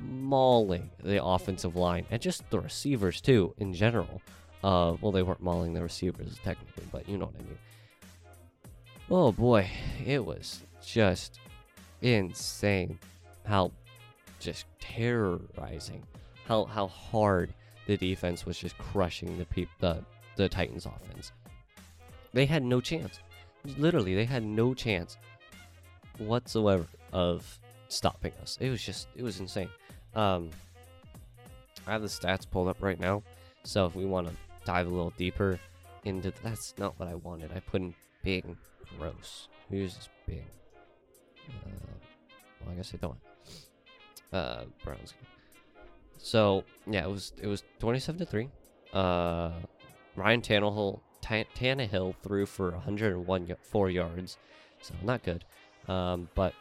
mauling 0.00 0.90
the 1.02 1.22
offensive 1.22 1.76
line 1.76 2.04
and 2.10 2.20
just 2.20 2.48
the 2.50 2.60
receivers 2.60 3.20
too 3.20 3.54
in 3.58 3.72
general. 3.72 4.20
Uh, 4.62 4.96
well, 5.00 5.12
they 5.12 5.22
weren't 5.22 5.42
mauling 5.42 5.72
the 5.72 5.82
receivers 5.82 6.36
technically, 6.44 6.84
but 6.92 7.08
you 7.08 7.16
know 7.16 7.26
what 7.26 7.36
I 7.36 7.44
mean. 7.44 7.58
Oh 9.10 9.32
boy, 9.32 9.68
it 10.04 10.24
was 10.24 10.60
just 10.84 11.40
insane 12.02 12.98
how 13.44 13.72
just 14.38 14.66
terrorizing 14.78 16.02
how 16.46 16.64
how 16.64 16.86
hard 16.86 17.52
the 17.90 17.96
defense 17.96 18.46
was 18.46 18.56
just 18.56 18.78
crushing 18.78 19.36
the 19.36 19.66
the 19.80 20.04
the 20.36 20.48
Titans 20.48 20.86
offense. 20.86 21.32
They 22.32 22.46
had 22.46 22.62
no 22.62 22.80
chance. 22.80 23.18
Literally, 23.76 24.14
they 24.14 24.24
had 24.24 24.44
no 24.44 24.74
chance 24.74 25.18
whatsoever 26.18 26.86
of 27.12 27.58
stopping 27.88 28.32
us. 28.40 28.58
It 28.60 28.70
was 28.70 28.80
just 28.80 29.08
it 29.16 29.24
was 29.24 29.40
insane. 29.40 29.68
Um 30.14 30.50
I 31.84 31.92
have 31.92 32.02
the 32.02 32.08
stats 32.08 32.48
pulled 32.48 32.68
up 32.68 32.76
right 32.80 33.00
now. 33.00 33.24
So 33.64 33.86
if 33.86 33.96
we 33.96 34.04
want 34.04 34.28
to 34.28 34.34
dive 34.64 34.86
a 34.86 34.90
little 34.90 35.12
deeper 35.16 35.58
into 36.04 36.32
that's 36.44 36.74
not 36.78 36.96
what 37.00 37.08
I 37.08 37.16
wanted. 37.16 37.50
I 37.52 37.58
put 37.58 37.80
in 37.80 37.92
Bing 38.22 38.56
gross. 38.98 39.48
Who's 39.68 39.96
this 39.96 40.08
Bing? 40.26 40.46
Uh, 41.48 41.70
well, 42.60 42.72
I 42.72 42.74
guess 42.76 42.92
I 42.94 42.98
don't. 42.98 43.18
Uh, 44.32 44.64
Browns. 44.84 45.12
So 46.22 46.64
yeah, 46.86 47.04
it 47.04 47.10
was 47.10 47.32
it 47.40 47.46
was 47.46 47.62
twenty-seven 47.78 48.18
to 48.18 48.26
three. 48.26 48.48
Uh, 48.92 49.52
Ryan 50.16 50.42
Tannehill 50.42 51.00
T- 51.22 51.46
Tannehill 51.54 52.14
threw 52.22 52.44
for 52.46 52.72
101 52.72 53.46
y- 53.48 53.54
four 53.62 53.88
yards, 53.90 54.36
so 54.82 54.94
not 55.02 55.22
good. 55.22 55.44
Um, 55.88 56.28
but 56.34 56.52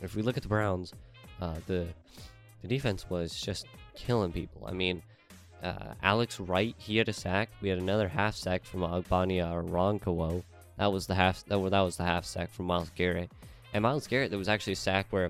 if 0.00 0.14
we 0.14 0.22
look 0.22 0.36
at 0.36 0.42
the 0.42 0.48
Browns, 0.48 0.92
uh, 1.40 1.56
the 1.66 1.88
the 2.62 2.68
defense 2.68 3.08
was 3.10 3.38
just 3.40 3.66
killing 3.94 4.32
people. 4.32 4.64
I 4.66 4.72
mean, 4.72 5.02
uh, 5.62 5.94
Alex 6.02 6.40
Wright, 6.40 6.74
he 6.78 6.96
had 6.96 7.08
a 7.08 7.12
sack. 7.12 7.50
We 7.60 7.68
had 7.68 7.78
another 7.78 8.08
half 8.08 8.34
sack 8.34 8.64
from 8.64 8.80
Ogbonnia 8.80 9.44
Okoronkwo. 9.52 10.42
That 10.78 10.92
was 10.92 11.06
the 11.06 11.14
half. 11.14 11.44
That 11.46 11.58
was 11.60 11.96
the 11.96 12.04
half 12.04 12.24
sack 12.24 12.50
from 12.52 12.66
Myles 12.66 12.90
Garrett. 12.94 13.30
And 13.74 13.82
Myles 13.82 14.06
Garrett, 14.06 14.30
there 14.30 14.38
was 14.38 14.48
actually 14.48 14.72
a 14.74 14.76
sack 14.76 15.06
where 15.10 15.28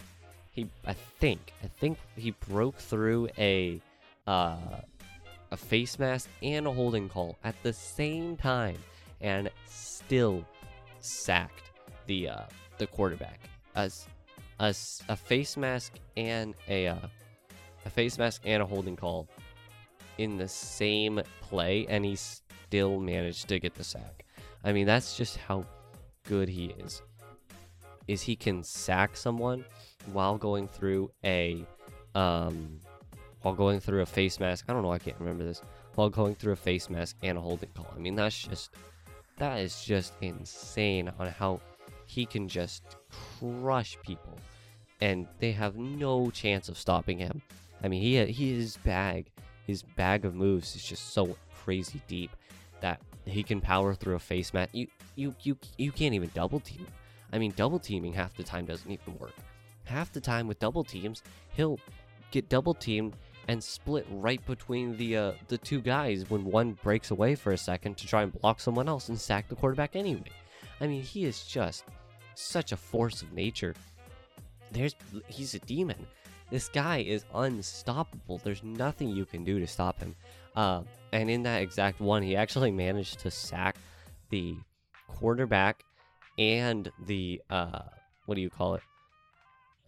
he, 0.58 0.66
I 0.86 0.92
think, 0.92 1.52
I 1.62 1.68
think 1.68 1.98
he 2.16 2.32
broke 2.48 2.76
through 2.76 3.28
a, 3.38 3.80
uh, 4.26 4.56
a 5.50 5.56
face 5.56 5.98
mask 5.98 6.28
and 6.42 6.66
a 6.66 6.72
holding 6.72 7.08
call 7.08 7.38
at 7.44 7.54
the 7.62 7.72
same 7.72 8.36
time, 8.36 8.76
and 9.20 9.50
still 9.66 10.44
sacked 11.00 11.70
the 12.06 12.28
uh, 12.28 12.42
the 12.78 12.86
quarterback. 12.86 13.40
As 13.74 14.06
a, 14.58 14.74
a 15.08 15.16
face 15.16 15.56
mask 15.56 15.92
and 16.16 16.54
a 16.68 16.88
uh, 16.88 16.96
a 17.86 17.90
face 17.90 18.18
mask 18.18 18.42
and 18.44 18.62
a 18.62 18.66
holding 18.66 18.96
call 18.96 19.28
in 20.18 20.36
the 20.36 20.48
same 20.48 21.20
play, 21.40 21.86
and 21.88 22.04
he 22.04 22.16
still 22.16 22.98
managed 23.00 23.48
to 23.48 23.58
get 23.58 23.74
the 23.74 23.84
sack. 23.84 24.24
I 24.64 24.72
mean, 24.72 24.86
that's 24.86 25.16
just 25.16 25.36
how 25.36 25.64
good 26.24 26.48
he 26.48 26.74
is. 26.78 27.02
Is 28.08 28.22
he 28.22 28.36
can 28.36 28.64
sack 28.64 29.16
someone 29.16 29.64
while 30.12 30.36
going 30.36 30.68
through 30.68 31.10
a 31.24 31.64
um 32.14 32.80
while 33.42 33.54
going 33.54 33.80
through 33.80 34.02
a 34.02 34.06
face 34.06 34.40
mask. 34.40 34.64
I 34.68 34.72
don't 34.72 34.82
know, 34.82 34.92
I 34.92 34.98
can't 34.98 35.18
remember 35.18 35.44
this. 35.44 35.62
While 35.94 36.10
going 36.10 36.34
through 36.34 36.52
a 36.52 36.56
face 36.56 36.90
mask 36.90 37.16
and 37.22 37.38
a 37.38 37.40
holding 37.40 37.70
call. 37.74 37.88
I 37.94 37.98
mean, 37.98 38.14
that's 38.14 38.36
just 38.36 38.70
that 39.36 39.58
is 39.58 39.82
just 39.82 40.14
insane 40.20 41.10
on 41.18 41.28
how 41.28 41.60
he 42.06 42.26
can 42.26 42.48
just 42.48 42.82
crush 43.38 43.96
people 44.02 44.38
and 45.00 45.26
they 45.38 45.52
have 45.52 45.76
no 45.76 46.30
chance 46.30 46.68
of 46.68 46.78
stopping 46.78 47.18
him. 47.18 47.40
I 47.82 47.88
mean, 47.88 48.02
he 48.02 48.24
he 48.26 48.54
his 48.54 48.76
bag, 48.78 49.26
his 49.66 49.82
bag 49.82 50.24
of 50.24 50.34
moves 50.34 50.74
is 50.74 50.84
just 50.84 51.12
so 51.12 51.36
crazy 51.54 52.00
deep 52.08 52.30
that 52.80 53.00
he 53.24 53.42
can 53.42 53.60
power 53.60 53.94
through 53.94 54.16
a 54.16 54.20
face 54.20 54.52
mat. 54.52 54.70
You 54.72 54.88
you 55.14 55.34
you 55.42 55.56
you 55.76 55.92
can't 55.92 56.14
even 56.14 56.30
double 56.34 56.60
team. 56.60 56.86
I 57.32 57.38
mean, 57.38 57.52
double 57.56 57.78
teaming 57.78 58.12
half 58.12 58.34
the 58.36 58.42
time 58.42 58.64
doesn't 58.64 58.90
even 58.90 59.18
work. 59.18 59.34
Half 59.88 60.12
the 60.12 60.21
time 60.21 60.47
with 60.47 60.59
double 60.59 60.85
teams, 60.85 61.23
he'll 61.54 61.80
get 62.30 62.49
double 62.49 62.75
teamed 62.75 63.16
and 63.49 63.64
split 63.64 64.07
right 64.11 64.45
between 64.47 64.97
the 64.99 65.16
uh, 65.16 65.33
the 65.49 65.57
two 65.57 65.80
guys 65.80 66.28
when 66.28 66.45
one 66.45 66.73
breaks 66.83 67.11
away 67.11 67.35
for 67.35 67.52
a 67.52 67.59
second 67.59 67.97
to 67.97 68.07
try 68.07 68.23
and 68.23 68.33
block 68.40 68.61
someone 68.61 68.88
else 68.88 69.09
and 69.09 69.18
sack 69.18 69.49
the 69.49 69.57
quarterback 69.57 69.97
anyway. 69.97 70.30
I 70.80 70.87
mean, 70.87 71.02
he 71.02 71.25
is 71.25 71.45
just 71.45 71.85
such 72.35 72.73
a 72.73 72.76
force 72.76 73.23
of 73.23 73.33
nature. 73.33 73.75
There's 74.71 74.95
he's 75.26 75.54
a 75.54 75.59
demon. 75.61 76.07
This 76.50 76.68
guy 76.68 76.99
is 76.99 77.25
unstoppable. 77.35 78.38
There's 78.45 78.62
nothing 78.62 79.09
you 79.09 79.25
can 79.25 79.45
do 79.45 79.59
to 79.59 79.66
stop 79.66 80.00
him. 80.00 80.14
Uh, 80.54 80.83
and 81.12 81.30
in 81.30 81.42
that 81.45 81.62
exact 81.62 82.00
one, 82.00 82.23
he 82.23 82.37
actually 82.37 82.71
managed 82.71 83.21
to 83.21 83.30
sack 83.30 83.76
the 84.30 84.57
quarterback 85.09 85.83
and 86.38 86.90
the 87.07 87.40
uh, 87.49 87.80
what 88.26 88.35
do 88.35 88.42
you 88.42 88.50
call 88.50 88.75
it? 88.75 88.83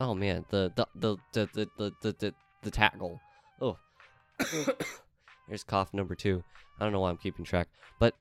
Oh 0.01 0.15
man, 0.15 0.47
the 0.49 0.73
the 0.75 0.87
the 0.95 1.17
the 1.33 1.49
the 1.53 1.69
the 1.77 1.93
the, 2.01 2.13
the, 2.19 2.35
the 2.63 2.71
tackle. 2.71 3.21
Oh, 3.61 3.77
there's 5.49 5.63
cough 5.63 5.93
number 5.93 6.15
two. 6.15 6.43
I 6.79 6.85
don't 6.85 6.93
know 6.93 7.01
why 7.01 7.11
I'm 7.11 7.19
keeping 7.19 7.45
track, 7.45 7.69
but 7.99 8.15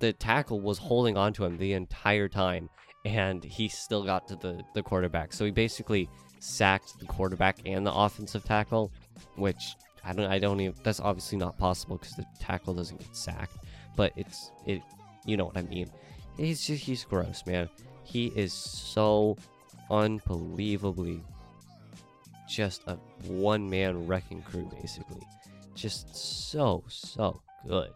the 0.00 0.14
tackle 0.14 0.60
was 0.60 0.78
holding 0.78 1.18
on 1.18 1.34
to 1.34 1.44
him 1.44 1.58
the 1.58 1.74
entire 1.74 2.28
time, 2.28 2.70
and 3.04 3.44
he 3.44 3.68
still 3.68 4.04
got 4.04 4.26
to 4.28 4.36
the 4.36 4.62
the 4.74 4.82
quarterback. 4.82 5.34
So 5.34 5.44
he 5.44 5.50
basically 5.50 6.08
sacked 6.38 6.98
the 6.98 7.04
quarterback 7.04 7.58
and 7.66 7.86
the 7.86 7.92
offensive 7.92 8.44
tackle, 8.44 8.90
which 9.36 9.76
I 10.02 10.14
don't 10.14 10.30
I 10.30 10.38
don't 10.38 10.60
even 10.60 10.76
that's 10.82 11.00
obviously 11.00 11.36
not 11.36 11.58
possible 11.58 11.98
because 11.98 12.16
the 12.16 12.24
tackle 12.40 12.72
doesn't 12.72 12.98
get 12.98 13.14
sacked, 13.14 13.58
but 13.96 14.12
it's 14.16 14.50
it 14.66 14.80
you 15.26 15.36
know 15.36 15.44
what 15.44 15.58
I 15.58 15.62
mean. 15.62 15.90
He's 16.38 16.66
just 16.66 16.82
he's 16.84 17.04
gross, 17.04 17.44
man. 17.46 17.68
He 18.04 18.28
is 18.28 18.54
so 18.54 19.36
unbelievably 19.92 21.22
just 22.48 22.82
a 22.86 22.96
one 23.26 23.68
man 23.68 24.06
wrecking 24.06 24.42
crew 24.42 24.68
basically. 24.80 25.22
Just 25.74 26.14
so 26.14 26.82
so 26.88 27.40
good. 27.66 27.90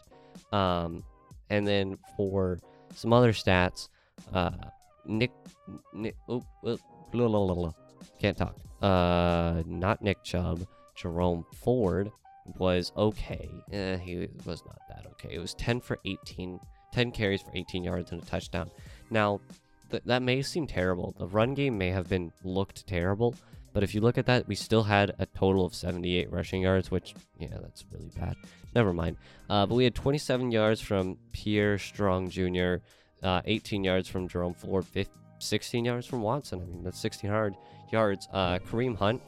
Um 0.52 1.02
and 1.50 1.66
then 1.66 1.98
for 2.16 2.58
some 2.94 3.12
other 3.12 3.32
stats, 3.32 3.88
uh 4.32 4.50
Nick 5.06 5.32
Nick 5.92 6.16
oh, 6.28 6.44
oh 6.64 6.78
blah, 7.12 7.28
blah, 7.28 7.54
blah, 7.54 7.72
can't 8.20 8.36
talk. 8.36 8.56
Uh 8.80 9.62
not 9.66 10.02
Nick 10.02 10.22
Chubb, 10.22 10.66
Jerome 10.94 11.44
Ford 11.54 12.10
was 12.58 12.92
okay. 12.96 13.50
Eh, 13.72 13.96
he 13.96 14.28
was 14.44 14.62
not 14.64 14.78
that 14.88 15.06
okay. 15.12 15.34
It 15.34 15.40
was 15.40 15.54
10 15.54 15.80
for 15.80 15.98
18 16.04 16.60
10 16.92 17.10
carries 17.10 17.42
for 17.42 17.50
18 17.54 17.84
yards 17.84 18.12
and 18.12 18.22
a 18.22 18.24
touchdown. 18.24 18.70
Now, 19.10 19.40
th- 19.90 20.02
that 20.06 20.22
may 20.22 20.42
seem 20.42 20.66
terrible. 20.66 21.14
The 21.18 21.26
run 21.26 21.54
game 21.54 21.76
may 21.78 21.90
have 21.90 22.08
been 22.08 22.32
looked 22.44 22.86
terrible, 22.86 23.34
but 23.72 23.82
if 23.82 23.94
you 23.94 24.00
look 24.00 24.18
at 24.18 24.26
that, 24.26 24.48
we 24.48 24.54
still 24.54 24.82
had 24.82 25.14
a 25.18 25.26
total 25.26 25.66
of 25.66 25.74
78 25.74 26.32
rushing 26.32 26.62
yards, 26.62 26.90
which, 26.90 27.14
yeah, 27.38 27.58
that's 27.60 27.84
really 27.92 28.10
bad. 28.18 28.36
Never 28.74 28.92
mind. 28.92 29.16
Uh, 29.50 29.66
but 29.66 29.74
we 29.74 29.84
had 29.84 29.94
27 29.94 30.50
yards 30.50 30.80
from 30.80 31.18
Pierre 31.32 31.78
Strong 31.78 32.30
Jr., 32.30 32.76
uh, 33.22 33.42
18 33.44 33.84
yards 33.84 34.08
from 34.08 34.28
Jerome 34.28 34.54
Ford, 34.54 34.84
15, 34.84 35.12
16 35.38 35.84
yards 35.84 36.06
from 36.06 36.22
Watson. 36.22 36.60
I 36.62 36.64
mean, 36.64 36.82
that's 36.82 36.98
16 37.00 37.30
hard 37.30 37.54
yards. 37.92 38.28
Uh, 38.32 38.58
Kareem 38.58 38.96
Hunt 38.96 39.20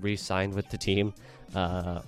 re 0.00 0.16
signed 0.16 0.54
with 0.54 0.68
the 0.70 0.78
team 0.78 1.14
uh, 1.54 2.02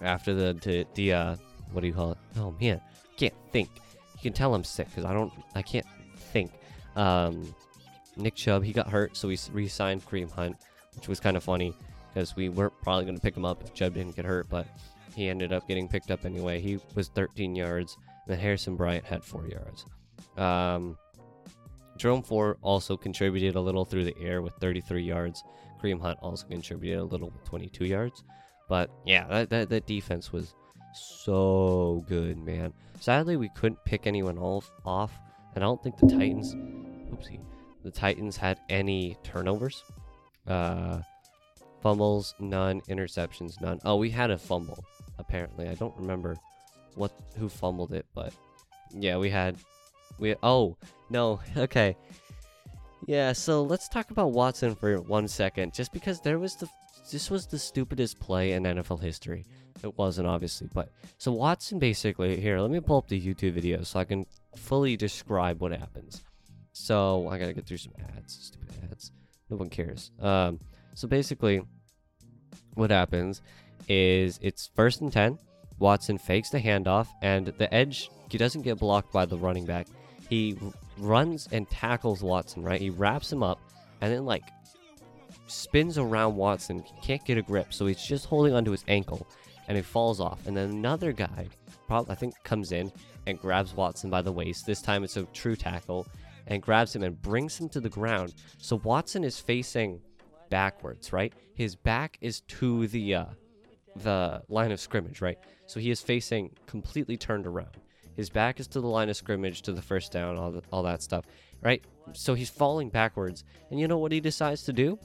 after 0.00 0.34
the, 0.34 0.54
the, 0.62 0.86
the 0.94 1.12
uh, 1.12 1.36
what 1.72 1.80
do 1.80 1.86
you 1.86 1.92
call 1.92 2.12
it? 2.12 2.18
Oh, 2.38 2.54
man, 2.60 2.80
can't 3.16 3.34
think 3.52 3.68
You 4.14 4.20
can 4.22 4.32
tell 4.32 4.54
I'm 4.54 4.64
sick 4.64 4.88
because 4.88 5.04
I 5.04 5.12
don't, 5.12 5.32
I 5.54 5.62
can't 5.62 5.86
think. 6.16 6.52
Um, 6.96 7.54
Nick 8.16 8.34
Chubb, 8.34 8.62
he 8.62 8.72
got 8.72 8.88
hurt, 8.88 9.16
so 9.16 9.28
we 9.28 9.38
re-signed 9.52 10.06
Kareem 10.06 10.30
Hunt, 10.30 10.56
which 10.94 11.08
was 11.08 11.20
kind 11.20 11.36
of 11.36 11.42
funny 11.42 11.74
because 12.12 12.36
we 12.36 12.48
weren't 12.48 12.74
probably 12.82 13.04
going 13.04 13.16
to 13.16 13.20
pick 13.20 13.36
him 13.36 13.44
up 13.44 13.62
if 13.62 13.74
Chubb 13.74 13.94
didn't 13.94 14.14
get 14.14 14.24
hurt, 14.24 14.48
but 14.48 14.66
he 15.14 15.28
ended 15.28 15.52
up 15.52 15.66
getting 15.66 15.88
picked 15.88 16.10
up 16.10 16.24
anyway. 16.24 16.60
He 16.60 16.78
was 16.94 17.08
13 17.08 17.56
yards, 17.56 17.96
and 18.28 18.40
Harrison 18.40 18.76
Bryant 18.76 19.04
had 19.04 19.24
four 19.24 19.48
yards. 19.48 19.84
Um, 20.36 20.96
Jerome 21.96 22.22
Ford 22.22 22.56
also 22.62 22.96
contributed 22.96 23.56
a 23.56 23.60
little 23.60 23.84
through 23.84 24.04
the 24.04 24.16
air 24.20 24.42
with 24.42 24.54
33 24.54 25.02
yards. 25.02 25.42
Kareem 25.82 26.00
Hunt 26.00 26.18
also 26.22 26.46
contributed 26.46 27.00
a 27.00 27.04
little 27.04 27.30
with 27.30 27.44
22 27.44 27.84
yards. 27.84 28.24
But 28.68 28.90
yeah, 29.04 29.26
that, 29.28 29.50
that, 29.50 29.68
that 29.68 29.86
defense 29.86 30.32
was 30.32 30.54
so 30.94 32.04
good, 32.08 32.38
man. 32.38 32.72
Sadly, 33.00 33.36
we 33.36 33.50
couldn't 33.50 33.84
pick 33.84 34.06
anyone 34.06 34.38
off, 34.38 34.70
off, 34.84 35.12
and 35.54 35.62
I 35.62 35.66
don't 35.66 35.82
think 35.82 35.98
the 35.98 36.06
Titans, 36.06 36.54
oopsie, 37.14 37.40
the 37.82 37.90
Titans 37.90 38.36
had 38.36 38.58
any 38.68 39.16
turnovers. 39.22 39.84
Uh, 40.46 41.00
fumbles, 41.82 42.34
none. 42.38 42.80
Interceptions, 42.82 43.60
none. 43.60 43.78
Oh, 43.84 43.96
we 43.96 44.10
had 44.10 44.30
a 44.30 44.38
fumble, 44.38 44.84
apparently. 45.18 45.68
I 45.68 45.74
don't 45.74 45.96
remember 45.96 46.36
what 46.94 47.12
who 47.36 47.48
fumbled 47.48 47.92
it, 47.92 48.06
but 48.14 48.32
yeah, 48.90 49.16
we 49.16 49.30
had. 49.30 49.56
We 50.18 50.34
oh 50.42 50.76
no 51.10 51.40
okay. 51.56 51.96
Yeah, 53.06 53.32
so 53.32 53.62
let's 53.62 53.88
talk 53.88 54.10
about 54.10 54.32
Watson 54.32 54.74
for 54.74 54.98
one 55.00 55.28
second, 55.28 55.74
just 55.74 55.92
because 55.92 56.20
there 56.20 56.38
was 56.38 56.56
the 56.56 56.68
this 57.10 57.30
was 57.30 57.46
the 57.46 57.58
stupidest 57.58 58.18
play 58.18 58.52
in 58.52 58.62
NFL 58.62 59.02
history. 59.02 59.44
It 59.82 59.98
wasn't 59.98 60.26
obviously, 60.26 60.68
but 60.72 60.90
so 61.18 61.32
Watson 61.32 61.78
basically 61.78 62.40
here. 62.40 62.58
Let 62.60 62.70
me 62.70 62.80
pull 62.80 62.98
up 62.98 63.08
the 63.08 63.20
YouTube 63.20 63.52
video 63.52 63.82
so 63.82 63.98
I 63.98 64.04
can 64.04 64.24
fully 64.56 64.96
describe 64.96 65.60
what 65.60 65.72
happens. 65.72 66.22
So 66.74 67.28
I 67.28 67.38
gotta 67.38 67.52
get 67.52 67.66
through 67.66 67.78
some 67.78 67.92
ads, 68.16 68.36
stupid 68.52 68.74
ads. 68.90 69.12
No 69.48 69.56
one 69.56 69.70
cares. 69.70 70.10
Um, 70.20 70.58
so 70.94 71.06
basically, 71.06 71.62
what 72.74 72.90
happens 72.90 73.40
is 73.88 74.38
it's 74.42 74.70
first 74.74 75.00
and 75.00 75.12
ten. 75.12 75.38
Watson 75.78 76.18
fakes 76.18 76.50
the 76.50 76.58
handoff, 76.60 77.06
and 77.22 77.46
the 77.46 77.72
edge 77.72 78.10
he 78.28 78.38
doesn't 78.38 78.62
get 78.62 78.78
blocked 78.78 79.12
by 79.12 79.24
the 79.24 79.38
running 79.38 79.64
back. 79.64 79.86
He 80.28 80.58
runs 80.98 81.48
and 81.52 81.70
tackles 81.70 82.22
Watson. 82.22 82.64
Right, 82.64 82.80
he 82.80 82.90
wraps 82.90 83.32
him 83.32 83.44
up, 83.44 83.60
and 84.00 84.12
then 84.12 84.26
like 84.26 84.42
spins 85.46 85.96
around 85.96 86.34
Watson. 86.34 86.84
Can't 87.02 87.24
get 87.24 87.38
a 87.38 87.42
grip, 87.42 87.72
so 87.72 87.86
he's 87.86 88.02
just 88.02 88.26
holding 88.26 88.52
onto 88.52 88.72
his 88.72 88.84
ankle 88.88 89.26
and 89.68 89.76
he 89.76 89.82
falls 89.82 90.20
off. 90.20 90.46
And 90.46 90.56
then 90.56 90.70
another 90.70 91.12
guy, 91.12 91.46
probably 91.86 92.12
I 92.12 92.14
think, 92.14 92.34
comes 92.42 92.72
in 92.72 92.92
and 93.26 93.40
grabs 93.40 93.74
Watson 93.74 94.10
by 94.10 94.22
the 94.22 94.32
waist. 94.32 94.66
This 94.66 94.82
time 94.82 95.04
it's 95.04 95.16
a 95.16 95.22
true 95.32 95.56
tackle 95.56 96.06
and 96.46 96.62
grabs 96.62 96.94
him 96.94 97.02
and 97.02 97.20
brings 97.20 97.58
him 97.58 97.68
to 97.70 97.80
the 97.80 97.88
ground. 97.88 98.34
So 98.58 98.76
Watson 98.84 99.24
is 99.24 99.40
facing 99.40 100.00
backwards, 100.50 101.12
right? 101.12 101.32
His 101.54 101.76
back 101.76 102.18
is 102.20 102.40
to 102.42 102.86
the 102.88 103.14
uh, 103.14 103.24
the 103.96 104.42
line 104.48 104.72
of 104.72 104.80
scrimmage, 104.80 105.20
right? 105.20 105.38
So 105.66 105.80
he 105.80 105.90
is 105.90 106.00
facing 106.00 106.50
completely 106.66 107.16
turned 107.16 107.46
around. 107.46 107.76
His 108.16 108.30
back 108.30 108.60
is 108.60 108.66
to 108.68 108.80
the 108.80 108.86
line 108.86 109.08
of 109.08 109.16
scrimmage, 109.16 109.62
to 109.62 109.72
the 109.72 109.82
first 109.82 110.12
down, 110.12 110.36
all, 110.36 110.52
the, 110.52 110.62
all 110.72 110.84
that 110.84 111.02
stuff, 111.02 111.24
right? 111.62 111.84
So 112.12 112.34
he's 112.34 112.50
falling 112.50 112.88
backwards. 112.88 113.44
And 113.70 113.80
you 113.80 113.88
know 113.88 113.98
what 113.98 114.12
he 114.12 114.20
decides 114.20 114.62
to 114.64 114.72
do? 114.72 114.98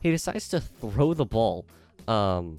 He 0.00 0.10
decides 0.10 0.48
to 0.48 0.60
throw 0.60 1.14
the 1.14 1.24
ball 1.24 1.66
um, 2.08 2.58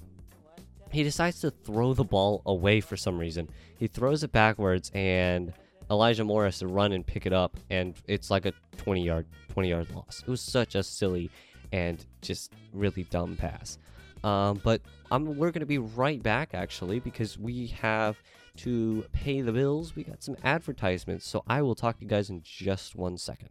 he 0.90 1.02
decides 1.02 1.40
to 1.40 1.50
throw 1.50 1.94
the 1.94 2.04
ball 2.04 2.42
away 2.46 2.80
for 2.80 2.96
some 2.96 3.18
reason. 3.18 3.48
He 3.78 3.86
throws 3.86 4.22
it 4.22 4.32
backwards, 4.32 4.90
and 4.94 5.52
Elijah 5.92 6.24
Morris 6.24 6.60
to 6.60 6.66
run 6.66 6.92
and 6.92 7.06
pick 7.06 7.26
it 7.26 7.34
up, 7.34 7.58
and 7.68 7.94
it's 8.08 8.30
like 8.30 8.46
a 8.46 8.52
20 8.78 9.04
yard 9.04 9.26
20 9.50 9.68
yard 9.68 9.90
loss. 9.94 10.22
It 10.26 10.30
was 10.30 10.40
such 10.40 10.74
a 10.74 10.82
silly 10.82 11.30
and 11.70 12.04
just 12.22 12.50
really 12.72 13.04
dumb 13.04 13.36
pass. 13.36 13.78
Um, 14.24 14.60
but 14.64 14.80
I'm, 15.10 15.36
we're 15.36 15.50
going 15.50 15.60
to 15.60 15.66
be 15.66 15.78
right 15.78 16.22
back 16.22 16.54
actually 16.54 16.98
because 16.98 17.38
we 17.38 17.66
have 17.68 18.16
to 18.58 19.04
pay 19.12 19.42
the 19.42 19.52
bills. 19.52 19.94
We 19.94 20.04
got 20.04 20.22
some 20.22 20.36
advertisements, 20.44 21.26
so 21.26 21.42
I 21.46 21.60
will 21.60 21.74
talk 21.74 21.98
to 21.98 22.04
you 22.04 22.08
guys 22.08 22.30
in 22.30 22.40
just 22.42 22.96
one 22.96 23.18
second. 23.18 23.50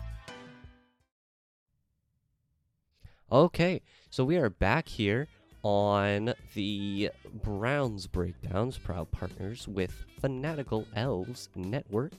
Okay, 3.31 3.81
so 4.09 4.25
we 4.25 4.35
are 4.35 4.49
back 4.49 4.89
here 4.89 5.25
on 5.63 6.33
the 6.53 7.09
Browns 7.35 8.05
Breakdowns, 8.05 8.77
proud 8.77 9.09
partners 9.09 9.69
with 9.69 10.03
Fanatical 10.19 10.85
Elves 10.97 11.47
Network 11.55 12.11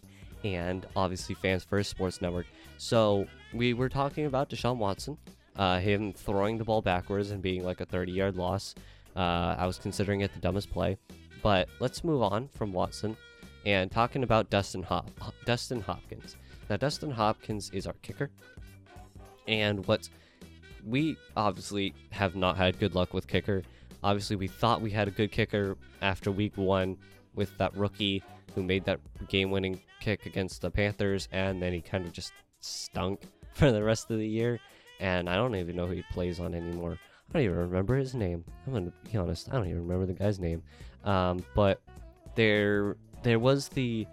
and 0.43 0.87
obviously 0.97 1.35
Fans 1.35 1.65
First 1.65 1.91
Sports 1.91 2.23
Network. 2.23 2.47
So 2.79 3.27
we 3.53 3.75
were 3.75 3.91
talking 3.91 4.25
about 4.25 4.49
Deshaun 4.49 4.79
Watson, 4.79 5.19
uh, 5.57 5.81
him 5.81 6.15
throwing 6.15 6.57
the 6.57 6.65
ball 6.65 6.81
backwards 6.81 7.31
and 7.31 7.43
being 7.43 7.63
like 7.63 7.83
a 7.83 7.85
30 7.85 8.11
yard 8.11 8.37
loss. 8.37 8.75
Uh, 9.15 9.55
I 9.59 9.67
was 9.67 9.77
considering 9.77 10.23
it 10.23 10.33
the 10.33 10.41
dumbest 10.41 10.71
play, 10.71 10.97
but 11.43 11.69
let's 11.79 12.05
move 12.05 12.23
on 12.23 12.49
from 12.49 12.73
Watson 12.73 13.19
and 13.67 13.91
talking 13.91 14.23
about 14.23 14.49
Dustin 14.49 14.83
Hop- 14.85 15.11
Dustin 15.45 15.83
Hopkins. 15.83 16.37
Now, 16.71 16.79
Dustin 16.79 17.11
Hopkins 17.11 17.69
is 17.75 17.87
our 17.87 17.97
kicker, 18.01 18.31
and 19.47 19.87
what's 19.87 20.09
we 20.87 21.17
obviously 21.37 21.95
have 22.11 22.37
not 22.37 22.57
had 22.57 22.79
good 22.79 22.95
luck 22.95 23.15
with 23.15 23.27
kicker. 23.27 23.63
Obviously, 24.03 24.37
we 24.37 24.49
thought 24.49 24.81
we 24.81 24.91
had 24.91 25.09
a 25.09 25.11
good 25.11 25.31
kicker 25.31 25.77
after 26.01 26.31
week 26.31 26.57
one 26.57 26.97
with 27.35 27.57
that 27.59 27.75
rookie 27.77 28.23
who 28.55 28.63
made 28.63 28.85
that 28.85 29.01
game 29.29 29.51
winning 29.51 29.81
kick 30.01 30.27
against 30.27 30.61
the 30.63 30.71
Panthers, 30.71 31.29
and 31.33 31.63
then 31.63 31.73
he 31.73 31.81
kind 31.81 32.05
of 32.05 32.13
just 32.13 32.33
stunk 32.61 33.23
for 33.55 33.71
the 33.71 33.83
rest 33.83 34.11
of 34.11 34.19
the 34.19 34.27
year. 34.27 34.59
And 35.01 35.29
I 35.29 35.37
don't 35.37 35.55
even 35.57 35.77
know 35.77 35.87
who 35.87 35.95
he 35.95 36.05
plays 36.13 36.41
on 36.41 36.55
anymore. 36.55 36.99
I 37.31 37.33
don't 37.33 37.43
even 37.43 37.57
remember 37.59 37.97
his 37.97 38.15
name. 38.15 38.45
I'm 38.67 38.75
to 38.75 38.93
be 39.11 39.17
honest, 39.17 39.49
I 39.51 39.57
don't 39.57 39.67
even 39.67 39.87
remember 39.87 40.07
the 40.07 40.13
guy's 40.13 40.39
name. 40.39 40.63
Um, 41.05 41.45
but 41.55 41.81
there, 42.35 42.97
there 43.23 43.39
was 43.39 43.69
the. 43.69 44.07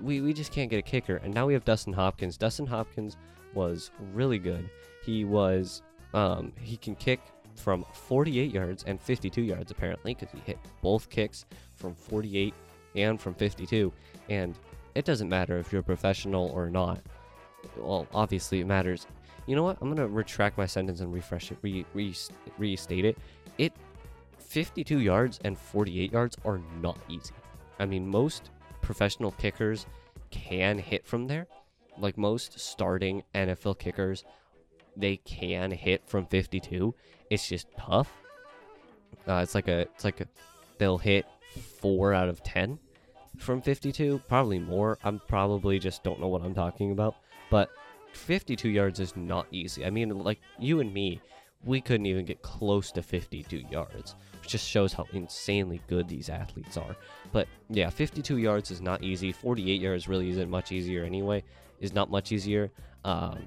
We, 0.00 0.20
we 0.20 0.32
just 0.32 0.52
can't 0.52 0.70
get 0.70 0.78
a 0.78 0.82
kicker. 0.82 1.16
And 1.16 1.34
now 1.34 1.46
we 1.46 1.52
have 1.52 1.64
Dustin 1.64 1.92
Hopkins. 1.92 2.36
Dustin 2.36 2.66
Hopkins 2.66 3.16
was 3.54 3.90
really 4.14 4.38
good. 4.38 4.70
He 5.04 5.24
was 5.24 5.82
um, 6.14 6.52
he 6.60 6.76
can 6.76 6.94
kick 6.94 7.20
from 7.54 7.84
48 7.92 8.52
yards 8.52 8.84
and 8.84 9.00
52 9.00 9.42
yards 9.42 9.70
apparently 9.70 10.14
because 10.14 10.30
he 10.32 10.40
hit 10.44 10.58
both 10.82 11.10
kicks 11.10 11.44
from 11.74 11.94
48 11.94 12.54
and 12.96 13.20
from 13.20 13.34
52. 13.34 13.92
And 14.28 14.58
it 14.94 15.04
doesn't 15.04 15.28
matter 15.28 15.58
if 15.58 15.72
you're 15.72 15.82
a 15.82 15.84
professional 15.84 16.50
or 16.50 16.70
not. 16.70 17.00
Well, 17.76 18.06
obviously 18.12 18.60
it 18.60 18.66
matters. 18.66 19.06
You 19.46 19.56
know 19.56 19.62
what? 19.62 19.78
I'm 19.80 19.88
gonna 19.88 20.08
retract 20.08 20.58
my 20.58 20.66
sentence 20.66 21.00
and 21.00 21.12
refresh 21.12 21.50
it, 21.50 21.58
re, 21.62 21.84
re, 21.94 22.14
restate 22.58 23.04
it. 23.04 23.18
It 23.58 23.72
52 24.38 25.00
yards 25.00 25.38
and 25.44 25.56
48 25.56 26.12
yards 26.12 26.36
are 26.44 26.60
not 26.80 26.98
easy. 27.08 27.34
I 27.78 27.86
mean, 27.86 28.08
most 28.08 28.50
professional 28.80 29.30
kickers 29.32 29.86
can 30.30 30.78
hit 30.78 31.06
from 31.06 31.26
there. 31.26 31.46
Like 31.98 32.16
most 32.16 32.58
starting 32.58 33.22
NFL 33.34 33.78
kickers 33.78 34.24
they 34.96 35.16
can 35.18 35.70
hit 35.70 36.02
from 36.06 36.26
52. 36.26 36.94
It's 37.30 37.48
just 37.48 37.66
tough. 37.78 38.10
Uh, 39.26 39.40
it's 39.42 39.54
like 39.54 39.68
a, 39.68 39.80
it's 39.80 40.04
like 40.04 40.20
a, 40.20 40.26
they'll 40.78 40.98
hit 40.98 41.26
four 41.80 42.14
out 42.14 42.28
of 42.28 42.42
ten 42.42 42.78
from 43.38 43.60
52, 43.62 44.22
probably 44.28 44.58
more. 44.58 44.98
I'm 45.04 45.20
probably 45.28 45.78
just 45.78 46.02
don't 46.02 46.20
know 46.20 46.28
what 46.28 46.42
I'm 46.42 46.54
talking 46.54 46.92
about, 46.92 47.16
but 47.50 47.70
52 48.12 48.68
yards 48.68 49.00
is 49.00 49.16
not 49.16 49.46
easy. 49.50 49.84
I 49.84 49.90
mean, 49.90 50.10
like 50.18 50.40
you 50.58 50.80
and 50.80 50.92
me, 50.92 51.20
we 51.64 51.80
couldn't 51.80 52.06
even 52.06 52.24
get 52.24 52.42
close 52.42 52.90
to 52.92 53.02
52 53.02 53.64
yards, 53.70 54.14
which 54.40 54.50
just 54.50 54.66
shows 54.66 54.92
how 54.92 55.06
insanely 55.12 55.80
good 55.88 56.08
these 56.08 56.28
athletes 56.28 56.76
are. 56.76 56.96
But 57.32 57.48
yeah, 57.68 57.90
52 57.90 58.38
yards 58.38 58.70
is 58.70 58.80
not 58.80 59.02
easy. 59.02 59.32
48 59.32 59.80
yards 59.80 60.08
really 60.08 60.30
isn't 60.30 60.50
much 60.50 60.72
easier 60.72 61.04
anyway. 61.04 61.42
Is 61.80 61.92
not 61.94 62.10
much 62.10 62.32
easier. 62.32 62.70
Um, 63.04 63.38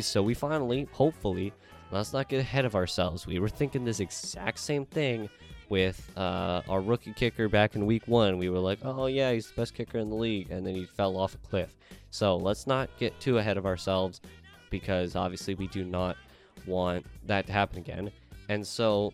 so 0.00 0.22
we 0.22 0.34
finally, 0.34 0.88
hopefully, 0.92 1.52
let's 1.90 2.12
not 2.12 2.28
get 2.28 2.40
ahead 2.40 2.64
of 2.64 2.74
ourselves. 2.74 3.26
We 3.26 3.38
were 3.38 3.48
thinking 3.48 3.84
this 3.84 4.00
exact 4.00 4.58
same 4.58 4.86
thing 4.86 5.28
with 5.68 6.10
uh, 6.16 6.62
our 6.68 6.80
rookie 6.80 7.12
kicker 7.12 7.48
back 7.48 7.74
in 7.74 7.84
week 7.84 8.06
one. 8.06 8.38
We 8.38 8.48
were 8.48 8.58
like, 8.58 8.78
oh, 8.84 9.06
yeah, 9.06 9.32
he's 9.32 9.48
the 9.48 9.54
best 9.54 9.74
kicker 9.74 9.98
in 9.98 10.08
the 10.08 10.14
league. 10.14 10.50
And 10.50 10.66
then 10.66 10.74
he 10.74 10.84
fell 10.84 11.16
off 11.16 11.34
a 11.34 11.38
cliff. 11.38 11.76
So 12.10 12.36
let's 12.36 12.66
not 12.66 12.90
get 12.98 13.18
too 13.20 13.38
ahead 13.38 13.56
of 13.56 13.66
ourselves 13.66 14.20
because 14.70 15.16
obviously 15.16 15.54
we 15.54 15.66
do 15.68 15.84
not 15.84 16.16
want 16.66 17.04
that 17.26 17.46
to 17.46 17.52
happen 17.52 17.78
again. 17.78 18.10
And 18.48 18.66
so, 18.66 19.12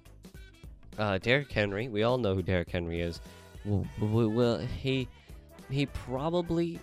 uh, 0.99 1.19
Derrick 1.19 1.51
Henry, 1.51 1.89
we 1.89 2.03
all 2.03 2.19
know 2.19 2.35
who 2.35 2.43
Derrick 2.43 2.71
Henry 2.71 3.01
is. 3.01 3.21
Well, 3.65 4.59
he 4.59 5.09
he 5.71 5.87
probably 5.87 6.81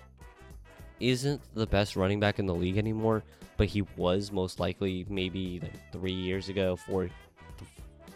isn't 1.00 1.42
the 1.54 1.66
best 1.66 1.96
running 1.96 2.20
back 2.20 2.40
in 2.40 2.46
the 2.46 2.56
league 2.56 2.78
anymore, 2.78 3.24
but 3.58 3.68
he 3.68 3.84
was 3.96 4.32
most 4.32 4.60
likely 4.60 5.06
maybe 5.10 5.60
like 5.62 5.92
three 5.92 6.12
years 6.12 6.50
ago, 6.50 6.76
four, 6.76 7.10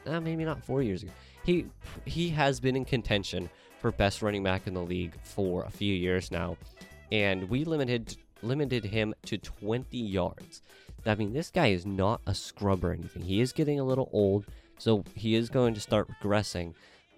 uh, 0.05 0.19
maybe 0.19 0.43
not 0.45 0.63
four 0.63 0.81
years 0.81 1.03
ago. 1.03 1.11
He 1.43 1.65
he 2.05 2.29
has 2.29 2.59
been 2.59 2.75
in 2.75 2.85
contention 2.85 3.49
for 3.79 3.91
best 3.91 4.21
running 4.21 4.43
back 4.43 4.67
in 4.67 4.73
the 4.73 4.81
league 4.81 5.15
for 5.23 5.63
a 5.63 5.69
few 5.69 5.93
years 5.93 6.31
now, 6.31 6.57
and 7.11 7.49
we 7.49 7.63
limited 7.63 8.17
limited 8.41 8.85
him 8.85 9.13
to 9.25 9.37
20 9.37 9.97
yards. 9.97 10.61
I 11.05 11.15
mean, 11.15 11.33
this 11.33 11.49
guy 11.49 11.67
is 11.67 11.85
not 11.85 12.21
a 12.25 12.33
scrub 12.33 12.83
or 12.83 12.91
anything. 12.91 13.23
He 13.23 13.41
is 13.41 13.51
getting 13.51 13.79
a 13.79 13.83
little 13.83 14.09
old, 14.11 14.45
so 14.77 15.03
he 15.15 15.35
is 15.35 15.49
going 15.49 15.73
to 15.73 15.81
start 15.81 16.09
regressing. 16.09 16.73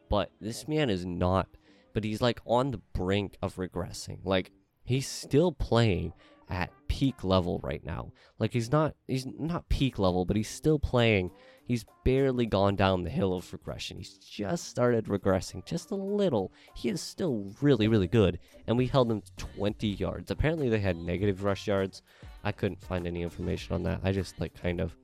But 0.10 0.32
this 0.40 0.68
man 0.68 0.90
is 0.90 1.06
not. 1.06 1.48
But 1.94 2.04
he's 2.04 2.22
like 2.22 2.40
on 2.46 2.72
the 2.72 2.82
brink 2.94 3.38
of 3.42 3.56
regressing. 3.56 4.20
Like 4.24 4.52
he's 4.84 5.08
still 5.08 5.52
playing 5.52 6.14
at 6.50 6.72
peak 7.02 7.24
level 7.24 7.60
right 7.64 7.84
now. 7.84 8.12
Like 8.38 8.54
he's 8.54 8.72
not 8.72 8.94
he's 9.08 9.26
not 9.26 9.68
peak 9.70 9.98
level, 9.98 10.24
but 10.24 10.36
he's 10.36 10.48
still 10.48 10.78
playing. 10.78 11.32
He's 11.66 11.84
barely 12.06 12.46
gone 12.46 12.76
down 12.76 13.04
the 13.04 13.10
hill 13.10 13.34
of 13.34 13.52
regression. 13.52 13.98
He's 13.98 14.20
just 14.20 14.68
started 14.68 15.06
regressing 15.06 15.66
just 15.66 15.90
a 15.90 15.96
little. 15.96 16.52
He 16.76 16.90
is 16.90 17.02
still 17.02 17.52
really 17.60 17.88
really 17.88 18.08
good 18.08 18.38
and 18.68 18.78
we 18.78 18.86
held 18.86 19.10
him 19.10 19.24
20 19.38 19.88
yards. 19.88 20.30
Apparently 20.30 20.70
they 20.70 20.80
had 20.80 20.96
negative 20.96 21.44
rush 21.44 21.66
yards. 21.68 22.04
I 22.44 22.52
couldn't 22.52 22.84
find 22.84 23.08
any 23.08 23.24
information 23.24 23.74
on 23.74 23.82
that. 23.84 24.02
I 24.04 24.12
just 24.12 24.40
like 24.40 24.54
kind 24.54 24.80
of 24.80 24.96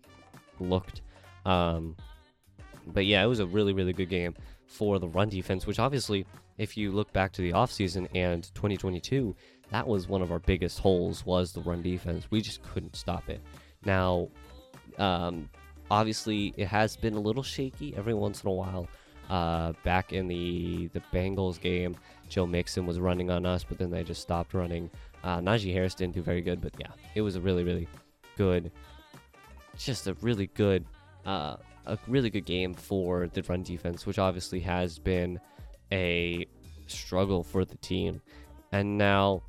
looked 0.59 1.01
um 1.45 1.95
but 2.85 3.07
yeah, 3.07 3.23
it 3.23 3.27
was 3.27 3.39
a 3.39 3.47
really 3.47 3.73
really 3.73 3.93
good 3.93 4.09
game 4.09 4.35
for 4.67 4.99
the 4.99 5.07
run 5.07 5.29
defense, 5.29 5.65
which 5.65 5.79
obviously 5.79 6.27
if 6.59 6.77
you 6.77 6.91
look 6.91 7.11
back 7.11 7.31
to 7.33 7.41
the 7.41 7.53
offseason 7.53 8.07
and 8.13 8.43
2022, 8.53 9.35
that 9.71 9.87
was 9.87 10.07
one 10.07 10.21
of 10.21 10.31
our 10.31 10.39
biggest 10.39 10.79
holes 10.79 11.25
was 11.25 11.51
the 11.51 11.61
run 11.61 11.81
defense. 11.81 12.27
We 12.29 12.41
just 12.41 12.63
couldn't 12.63 12.95
stop 12.95 13.29
it. 13.29 13.41
Now, 13.85 14.29
um, 14.97 15.49
obviously, 15.91 16.53
it 16.57 16.67
has 16.67 16.95
been 16.95 17.13
a 17.13 17.19
little 17.19 17.43
shaky 17.43 17.93
every 17.95 18.13
once 18.13 18.43
in 18.43 18.49
a 18.49 18.53
while. 18.53 18.87
Uh, 19.29 19.73
back 19.83 20.13
in 20.13 20.27
the 20.27 20.87
the 20.93 21.01
Bengals 21.13 21.59
game, 21.59 21.97
Joe 22.29 22.45
Mixon 22.45 22.85
was 22.85 22.97
running 22.99 23.29
on 23.29 23.45
us, 23.45 23.63
but 23.63 23.77
then 23.77 23.91
they 23.91 24.03
just 24.03 24.21
stopped 24.21 24.53
running. 24.53 24.89
Uh, 25.23 25.39
Najee 25.39 25.73
Harris 25.73 25.95
didn't 25.95 26.15
do 26.15 26.21
very 26.21 26.41
good, 26.41 26.61
but 26.61 26.73
yeah, 26.79 26.91
it 27.13 27.21
was 27.21 27.35
a 27.35 27.41
really 27.41 27.65
really 27.65 27.89
good, 28.37 28.71
just 29.77 30.07
a 30.07 30.13
really 30.21 30.47
good, 30.47 30.85
uh, 31.25 31.57
a 31.85 31.97
really 32.07 32.29
good 32.29 32.45
game 32.45 32.73
for 32.73 33.27
the 33.33 33.43
run 33.43 33.63
defense, 33.63 34.05
which 34.05 34.17
obviously 34.17 34.61
has 34.61 34.97
been 34.97 35.41
a 35.91 36.45
struggle 36.87 37.43
for 37.43 37.65
the 37.65 37.77
team. 37.77 38.21
And 38.71 38.97
now, 38.97 39.43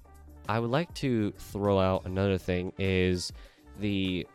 I 0.48 0.58
would 0.58 0.70
like 0.70 0.92
to 0.94 1.32
throw 1.32 1.78
out 1.78 2.06
another 2.06 2.38
thing 2.38 2.72
is 2.78 3.30
the 3.78 4.26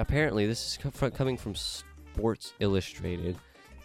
apparently 0.00 0.44
this 0.46 0.78
is 0.82 1.12
coming 1.14 1.36
from 1.36 1.54
Sports 1.54 2.52
Illustrated. 2.58 3.36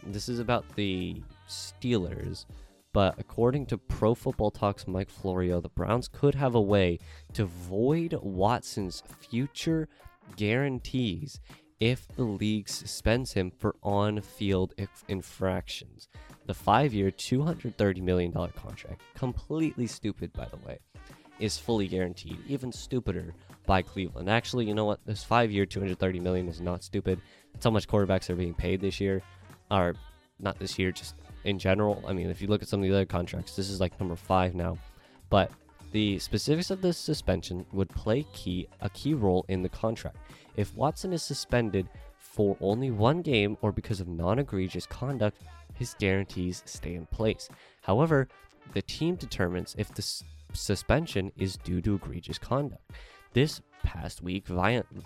This 0.07 0.27
is 0.27 0.39
about 0.39 0.65
the 0.75 1.21
Steelers, 1.47 2.45
but 2.93 3.13
according 3.19 3.67
to 3.67 3.77
Pro 3.77 4.15
Football 4.15 4.49
Talks 4.49 4.87
Mike 4.87 5.09
Florio, 5.09 5.61
the 5.61 5.69
Browns 5.69 6.07
could 6.07 6.33
have 6.33 6.55
a 6.55 6.61
way 6.61 6.97
to 7.33 7.45
void 7.45 8.17
Watson's 8.21 9.03
future 9.19 9.87
guarantees 10.35 11.39
if 11.79 12.07
the 12.07 12.23
league 12.23 12.69
suspends 12.69 13.33
him 13.33 13.51
for 13.51 13.75
on-field 13.83 14.73
infractions. 15.07 16.07
The 16.45 16.53
five-year, 16.53 17.11
$230 17.11 18.01
million 18.01 18.31
contract, 18.31 19.01
completely 19.15 19.87
stupid 19.87 20.33
by 20.33 20.45
the 20.45 20.57
way, 20.67 20.79
is 21.39 21.57
fully 21.57 21.87
guaranteed. 21.87 22.37
Even 22.47 22.71
stupider 22.71 23.33
by 23.65 23.81
Cleveland. 23.81 24.29
Actually, 24.29 24.65
you 24.65 24.73
know 24.73 24.85
what? 24.85 24.99
This 25.05 25.23
five-year, 25.23 25.65
230 25.65 26.19
million 26.19 26.47
is 26.47 26.59
not 26.59 26.83
stupid. 26.83 27.21
That's 27.53 27.63
how 27.63 27.71
much 27.71 27.87
quarterbacks 27.87 28.29
are 28.29 28.35
being 28.35 28.53
paid 28.53 28.81
this 28.81 28.99
year, 28.99 29.21
or 29.71 29.95
not 30.39 30.59
this 30.59 30.77
year, 30.77 30.91
just 30.91 31.15
in 31.45 31.59
general. 31.59 32.03
I 32.07 32.13
mean, 32.13 32.29
if 32.29 32.41
you 32.41 32.47
look 32.47 32.61
at 32.61 32.67
some 32.67 32.81
of 32.81 32.87
the 32.87 32.93
other 32.93 33.05
contracts, 33.05 33.55
this 33.55 33.69
is 33.69 33.79
like 33.79 33.97
number 33.99 34.15
five 34.15 34.53
now. 34.53 34.77
But 35.29 35.51
the 35.91 36.19
specifics 36.19 36.71
of 36.71 36.81
this 36.81 36.97
suspension 36.97 37.65
would 37.71 37.89
play 37.89 38.25
key 38.33 38.67
a 38.81 38.89
key 38.89 39.13
role 39.13 39.45
in 39.47 39.61
the 39.61 39.69
contract. 39.69 40.17
If 40.55 40.75
Watson 40.75 41.13
is 41.13 41.23
suspended 41.23 41.87
for 42.17 42.57
only 42.61 42.91
one 42.91 43.21
game 43.21 43.57
or 43.61 43.71
because 43.71 43.99
of 43.99 44.07
non-egregious 44.07 44.87
conduct, 44.87 45.37
his 45.73 45.95
guarantees 45.99 46.63
stay 46.65 46.95
in 46.95 47.05
place. 47.07 47.49
However, 47.81 48.27
the 48.73 48.81
team 48.81 49.15
determines 49.15 49.75
if 49.77 49.93
the 49.93 50.23
suspension 50.53 51.31
is 51.37 51.57
due 51.57 51.81
to 51.81 51.95
egregious 51.95 52.37
conduct. 52.37 52.91
This 53.33 53.61
past 53.83 54.21
week, 54.21 54.45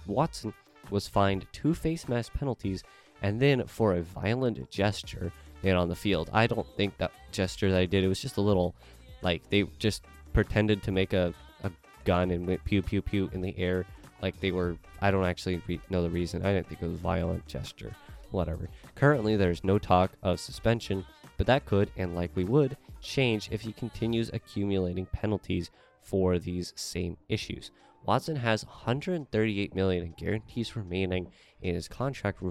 Watson 0.05 0.53
was 0.89 1.07
fined 1.07 1.45
two 1.51 1.73
face 1.73 2.07
mask 2.07 2.33
penalties 2.33 2.83
and 3.21 3.39
then 3.39 3.65
for 3.65 3.95
a 3.95 4.01
violent 4.01 4.69
gesture 4.69 5.31
in 5.63 5.75
on 5.75 5.89
the 5.89 5.95
field. 5.95 6.29
I 6.33 6.47
don't 6.47 6.67
think 6.75 6.97
that 6.97 7.11
gesture 7.31 7.71
that 7.71 7.79
I 7.79 7.85
did, 7.85 8.03
it 8.03 8.07
was 8.07 8.21
just 8.21 8.37
a 8.37 8.41
little 8.41 8.75
like 9.21 9.49
they 9.49 9.63
just 9.79 10.03
pretended 10.33 10.83
to 10.83 10.91
make 10.91 11.13
a, 11.13 11.33
a 11.63 11.71
gun 12.05 12.31
and 12.31 12.45
went 12.45 12.63
pew 12.63 12.81
pew 12.81 13.01
pew 13.01 13.29
in 13.33 13.41
the 13.41 13.57
air 13.57 13.85
like 14.21 14.39
they 14.39 14.51
were 14.51 14.77
I 15.01 15.11
don't 15.11 15.25
actually 15.25 15.61
know 15.89 16.03
the 16.03 16.09
reason. 16.09 16.45
I 16.45 16.53
didn't 16.53 16.67
think 16.67 16.81
it 16.81 16.85
was 16.85 16.95
a 16.95 17.01
violent 17.01 17.45
gesture. 17.47 17.95
Whatever. 18.31 18.69
Currently 18.95 19.35
there's 19.35 19.63
no 19.63 19.79
talk 19.79 20.11
of 20.21 20.39
suspension, 20.39 21.05
but 21.37 21.47
that 21.47 21.65
could 21.65 21.91
and 21.97 22.15
likely 22.15 22.43
would 22.43 22.77
change 23.01 23.49
if 23.51 23.61
he 23.61 23.71
continues 23.71 24.29
accumulating 24.33 25.05
penalties 25.07 25.71
for 26.01 26.39
these 26.39 26.73
same 26.75 27.17
issues. 27.29 27.71
Watson 28.05 28.37
has 28.37 28.65
138 28.65 29.75
million 29.75 30.05
in 30.05 30.13
guarantees 30.13 30.75
remaining 30.77 31.29
in 31.61 31.75
his 31.75 31.89
contract, 31.89 32.41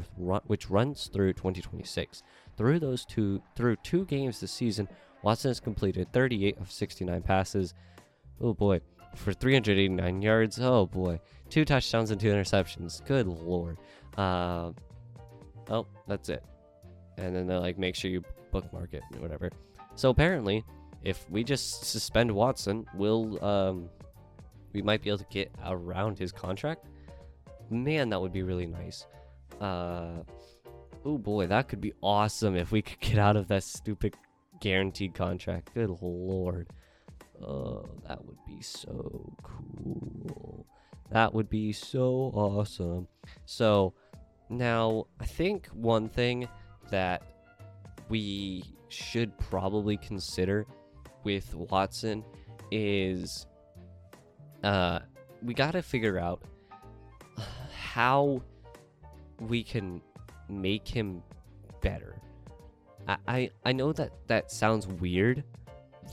which 0.47 0.71
runs 0.71 1.07
through 1.07 1.33
2026. 1.33 2.23
Through 2.59 2.79
those 2.79 3.07
two, 3.07 3.43
through 3.57 3.77
two 3.77 4.05
games 4.05 4.41
this 4.41 4.53
season, 4.53 4.87
Watson 5.23 5.49
has 5.51 5.61
completed 5.61 6.12
38 6.12 6.59
of 6.59 6.71
69 6.71 7.23
passes. 7.23 7.73
Oh 8.41 8.53
boy, 8.53 8.81
for 9.15 9.33
389 9.33 10.21
yards. 10.21 10.61
Oh 10.61 10.87
boy, 10.87 11.21
two 11.49 11.65
touchdowns 11.65 12.11
and 12.11 12.21
two 12.21 12.33
interceptions. 12.33 13.05
Good 13.07 13.27
lord. 13.27 13.79
Uh, 14.17 14.73
oh, 15.70 15.87
that's 16.07 16.29
it. 16.29 16.44
And 17.18 17.35
then 17.35 17.46
they 17.46 17.57
like 17.57 17.79
make 17.79 17.94
sure 17.94 18.11
you 18.11 18.22
bookmark 18.50 18.94
it 18.94 19.02
or 19.14 19.20
whatever. 19.20 19.50
So 19.94 20.11
apparently, 20.11 20.64
if 21.02 21.29
we 21.31 21.44
just 21.44 21.85
suspend 21.85 22.31
Watson, 22.31 22.87
we'll 22.94 23.42
um, 23.44 23.88
we 24.72 24.83
might 24.83 25.02
be 25.02 25.11
able 25.11 25.18
to 25.18 25.26
get 25.31 25.50
around 25.64 26.18
his 26.18 26.33
contract. 26.33 26.87
Man, 27.70 28.11
that 28.11 28.20
would 28.20 28.33
be 28.33 28.42
really 28.42 28.66
nice. 28.66 29.07
Uh, 29.61 30.22
oh 31.05 31.18
boy, 31.18 31.46
that 31.46 31.68
could 31.68 31.81
be 31.81 31.92
awesome 32.02 32.57
if 32.57 32.72
we 32.72 32.83
could 32.83 33.00
get 33.00 33.18
out 33.18 33.37
of 33.37 33.48
that 33.48 33.62
stupid 33.62 34.14
guaranteed 34.61 35.14
contract. 35.14 35.72
Good 35.74 35.90
lord. 36.02 36.68
Oh, 37.42 37.85
that 38.07 38.24
would 38.24 38.38
be 38.46 38.61
so 38.62 39.33
cool. 39.42 40.66
That 41.11 41.35
would 41.35 41.48
be 41.48 41.72
so 41.72 42.33
awesome. 42.35 43.09
So, 43.44 43.94
now 44.49 45.07
I 45.21 45.25
think 45.25 45.67
one 45.69 46.09
thing 46.09 46.49
that 46.91 47.23
we 48.09 48.65
should 48.89 49.37
probably 49.39 49.97
consider 49.97 50.67
with 51.25 51.55
Watson 51.55 52.25
is 52.71 53.47
uh, 54.63 55.01
we 55.43 55.55
got 55.55 55.73
to 55.73 55.83
figure 55.83 56.19
out 56.19 56.43
how 57.75 58.43
we 59.41 59.63
can 59.63 60.01
make 60.49 60.87
him 60.87 61.23
better. 61.83 62.17
I, 63.09 63.17
I, 63.27 63.51
I 63.65 63.73
know 63.73 63.93
that 63.93 64.13
that 64.29 64.51
sounds 64.51 64.87
weird, 64.87 65.45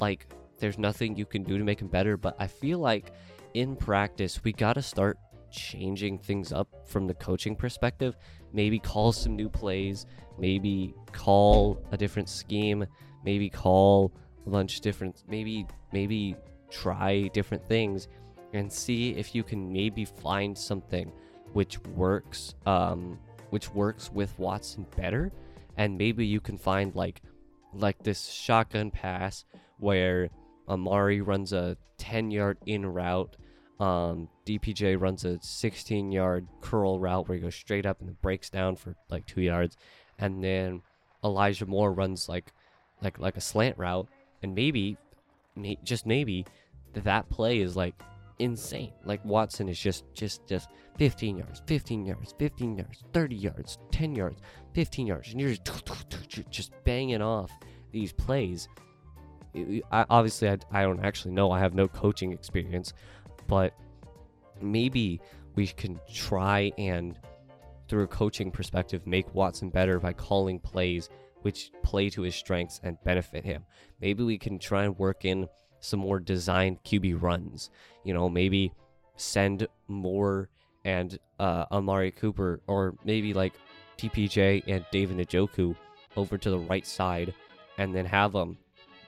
like 0.01 0.27
there's 0.59 0.77
nothing 0.77 1.15
you 1.15 1.25
can 1.25 1.43
do 1.43 1.57
to 1.57 1.63
make 1.63 1.81
him 1.81 1.87
better, 1.87 2.17
but 2.17 2.35
I 2.39 2.47
feel 2.47 2.79
like 2.79 3.11
in 3.53 3.75
practice 3.75 4.43
we 4.43 4.51
got 4.51 4.73
to 4.73 4.81
start 4.81 5.17
changing 5.53 6.17
things 6.17 6.51
up 6.51 6.67
from 6.85 7.07
the 7.07 7.13
coaching 7.13 7.55
perspective. 7.55 8.17
Maybe 8.51 8.79
call 8.79 9.11
some 9.11 9.35
new 9.35 9.49
plays, 9.49 10.05
maybe 10.37 10.93
call 11.11 11.81
a 11.91 11.97
different 11.97 12.27
scheme, 12.27 12.85
maybe 13.23 13.49
call 13.49 14.11
a 14.45 14.49
bunch 14.49 14.81
different, 14.81 15.23
maybe 15.27 15.65
maybe 15.91 16.35
try 16.69 17.29
different 17.33 17.65
things 17.67 18.07
and 18.53 18.71
see 18.71 19.11
if 19.11 19.35
you 19.35 19.43
can 19.43 19.71
maybe 19.71 20.05
find 20.05 20.57
something 20.57 21.11
which 21.53 21.79
works 21.95 22.55
um, 22.65 23.17
which 23.51 23.69
works 23.73 24.11
with 24.11 24.37
Watson 24.39 24.85
better 24.97 25.31
and 25.77 25.97
maybe 25.97 26.25
you 26.25 26.41
can 26.41 26.57
find 26.57 26.95
like 26.95 27.21
like 27.73 28.01
this 28.03 28.27
shotgun 28.27 28.91
pass 28.91 29.45
where 29.79 30.29
Amari 30.67 31.21
runs 31.21 31.53
a 31.53 31.77
10 31.97 32.31
yard 32.31 32.57
in 32.65 32.85
route 32.85 33.35
um, 33.79 34.29
DPJ 34.45 34.99
runs 34.99 35.25
a 35.25 35.39
16 35.41 36.11
yard 36.11 36.47
curl 36.61 36.99
route 36.99 37.27
where 37.27 37.35
he 37.35 37.41
goes 37.41 37.55
straight 37.55 37.85
up 37.85 37.99
and 37.99 38.09
then 38.09 38.17
breaks 38.21 38.49
down 38.49 38.75
for 38.75 38.95
like 39.09 39.25
2 39.25 39.41
yards 39.41 39.77
and 40.19 40.43
then 40.43 40.81
Elijah 41.23 41.65
Moore 41.65 41.91
runs 41.91 42.29
like 42.29 42.51
like 43.01 43.19
like 43.19 43.37
a 43.37 43.41
slant 43.41 43.77
route 43.77 44.07
and 44.41 44.53
maybe 44.53 44.97
may, 45.55 45.77
just 45.83 46.05
maybe 46.05 46.45
that 46.93 47.29
play 47.29 47.59
is 47.59 47.75
like 47.75 47.95
insane. 48.39 48.91
Like 49.05 49.23
Watson 49.25 49.67
is 49.69 49.79
just 49.79 50.05
just 50.13 50.45
just 50.47 50.69
15 50.97 51.37
yards, 51.37 51.61
15 51.65 52.05
yards, 52.05 52.35
15 52.37 52.77
yards, 52.77 53.03
30 53.13 53.35
yards, 53.35 53.77
10 53.91 54.15
yards, 54.15 54.41
15 54.73 55.07
yards, 55.07 55.31
and 55.31 55.41
you're 55.41 55.55
just 55.55 55.65
just 56.49 56.71
banging 56.83 57.21
off 57.21 57.51
these 57.91 58.13
plays. 58.13 58.67
I, 59.91 60.05
obviously, 60.09 60.49
I, 60.49 60.57
I 60.71 60.81
don't 60.81 61.05
actually 61.05 61.33
know. 61.33 61.51
I 61.51 61.59
have 61.59 61.75
no 61.75 61.87
coaching 61.87 62.31
experience, 62.31 62.93
but 63.47 63.73
maybe 64.61 65.21
we 65.55 65.67
can 65.67 65.99
try 66.11 66.71
and, 66.77 67.17
through 67.87 68.03
a 68.03 68.07
coaching 68.07 68.51
perspective, 68.51 69.05
make 69.05 69.33
Watson 69.33 69.69
better 69.69 69.99
by 69.99 70.13
calling 70.13 70.59
plays 70.59 71.09
which 71.43 71.71
play 71.83 72.09
to 72.09 72.21
his 72.21 72.35
strengths 72.35 72.79
and 72.83 72.97
benefit 73.03 73.45
him. 73.45 73.63
Maybe 74.01 74.23
we 74.23 74.37
can 74.37 74.57
try 74.57 74.85
and 74.85 74.97
work 74.97 75.25
in 75.25 75.47
some 75.79 75.99
more 75.99 76.19
designed 76.19 76.83
QB 76.83 77.21
runs. 77.21 77.69
You 78.03 78.13
know, 78.13 78.29
maybe 78.29 78.73
send 79.17 79.67
Moore 79.87 80.49
and 80.85 81.17
uh, 81.39 81.65
Amari 81.71 82.11
Cooper, 82.11 82.61
or 82.67 82.95
maybe 83.03 83.33
like 83.33 83.53
DPJ 83.97 84.63
and 84.67 84.85
David 84.91 85.17
Njoku 85.17 85.75
over 86.15 86.37
to 86.37 86.49
the 86.49 86.59
right 86.59 86.85
side, 86.87 87.33
and 87.77 87.93
then 87.93 88.05
have 88.05 88.31
them 88.31 88.57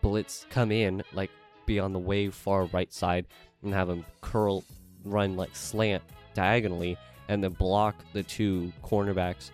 blitz 0.02 0.46
come 0.50 0.72
in, 0.72 1.04
like 1.14 1.32
be 1.66 1.80
on 1.80 1.94
the 1.94 2.00
way 2.00 2.30
far 2.30 2.66
right 2.66 2.94
side, 2.94 3.28
and 3.66 3.74
have 3.74 3.88
them 3.88 4.06
curl, 4.22 4.64
run 5.04 5.36
like 5.36 5.56
slant 5.56 6.04
diagonally, 6.34 6.98
and 7.28 7.44
then 7.44 7.52
block 7.52 7.96
the 8.14 8.24
two 8.24 8.72
cornerbacks 8.84 9.50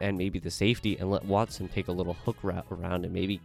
and 0.00 0.18
maybe 0.18 0.38
the 0.38 0.50
safety, 0.50 0.98
and 0.98 1.10
let 1.10 1.24
Watson 1.24 1.68
take 1.68 1.88
a 1.88 1.92
little 1.92 2.14
hook 2.14 2.36
route 2.42 2.66
around 2.70 3.04
and 3.04 3.14
maybe 3.14 3.40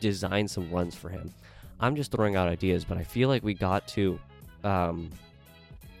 design 0.00 0.48
some 0.48 0.70
runs 0.70 0.94
for 0.94 1.08
him. 1.08 1.32
I'm 1.80 1.96
just 1.96 2.12
throwing 2.12 2.36
out 2.36 2.48
ideas, 2.48 2.84
but 2.84 2.96
I 2.96 3.04
feel 3.04 3.28
like 3.28 3.42
we 3.42 3.54
got 3.54 3.88
to, 3.88 4.18
um, 4.62 5.10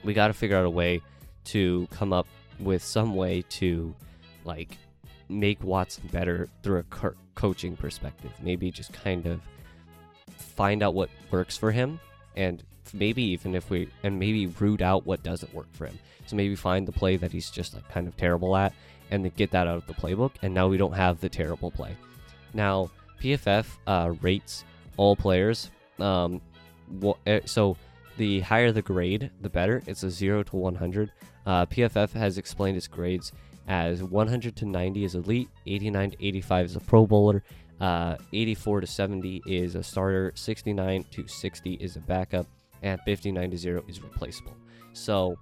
we 0.04 0.14
got 0.14 0.28
to 0.28 0.32
figure 0.32 0.56
out 0.56 0.64
a 0.64 0.70
way 0.70 1.02
to 1.46 1.88
come 1.90 2.12
up 2.12 2.26
with 2.60 2.84
some 2.84 3.16
way 3.16 3.42
to, 3.50 3.94
like, 4.44 4.78
make 5.28 5.62
Watson 5.64 6.08
better 6.12 6.48
through 6.62 6.78
a 6.78 6.82
co- 6.84 7.14
coaching 7.34 7.76
perspective. 7.76 8.30
Maybe 8.40 8.70
just 8.70 8.92
kind 8.92 9.26
of 9.26 9.40
find 10.30 10.82
out 10.82 10.94
what 10.94 11.10
works 11.30 11.56
for 11.56 11.72
him 11.72 11.98
and 12.36 12.62
maybe 12.92 13.22
even 13.22 13.54
if 13.54 13.70
we 13.70 13.88
and 14.02 14.18
maybe 14.18 14.46
root 14.46 14.82
out 14.82 15.06
what 15.06 15.22
doesn't 15.22 15.54
work 15.54 15.72
for 15.72 15.86
him. 15.86 15.98
So 16.26 16.36
maybe 16.36 16.54
find 16.54 16.86
the 16.86 16.92
play 16.92 17.16
that 17.16 17.32
he's 17.32 17.50
just 17.50 17.74
like 17.74 17.88
kind 17.88 18.06
of 18.06 18.16
terrible 18.16 18.56
at 18.56 18.72
and 19.10 19.24
then 19.24 19.32
get 19.36 19.50
that 19.50 19.66
out 19.66 19.76
of 19.76 19.86
the 19.86 19.94
playbook 19.94 20.32
and 20.42 20.54
now 20.54 20.68
we 20.68 20.76
don't 20.76 20.94
have 20.94 21.20
the 21.20 21.28
terrible 21.28 21.70
play. 21.70 21.96
Now, 22.54 22.90
PFF 23.20 23.66
uh, 23.86 24.12
rates 24.20 24.64
all 24.96 25.16
players 25.16 25.70
um 25.98 26.40
so 27.46 27.76
the 28.16 28.40
higher 28.40 28.72
the 28.72 28.82
grade, 28.82 29.30
the 29.40 29.48
better. 29.48 29.82
It's 29.86 30.02
a 30.02 30.10
0 30.10 30.42
to 30.44 30.56
100. 30.56 31.10
Uh, 31.46 31.66
PFF 31.66 32.12
has 32.12 32.38
explained 32.38 32.76
its 32.76 32.86
grades 32.86 33.32
as 33.68 34.02
100 34.02 34.56
to 34.56 34.66
90 34.66 35.04
is 35.04 35.14
elite, 35.14 35.48
89 35.66 36.10
to 36.12 36.26
85 36.26 36.66
is 36.66 36.76
a 36.76 36.80
pro 36.80 37.06
bowler, 37.06 37.42
uh, 37.80 38.16
84 38.32 38.82
to 38.82 38.86
70 38.86 39.42
is 39.46 39.74
a 39.74 39.82
starter, 39.82 40.32
69 40.34 41.04
to 41.12 41.26
60 41.26 41.74
is 41.74 41.96
a 41.96 42.00
backup, 42.00 42.46
and 42.82 43.00
59 43.02 43.50
to 43.50 43.58
0 43.58 43.84
is 43.88 44.02
replaceable. 44.02 44.56
So 44.92 45.36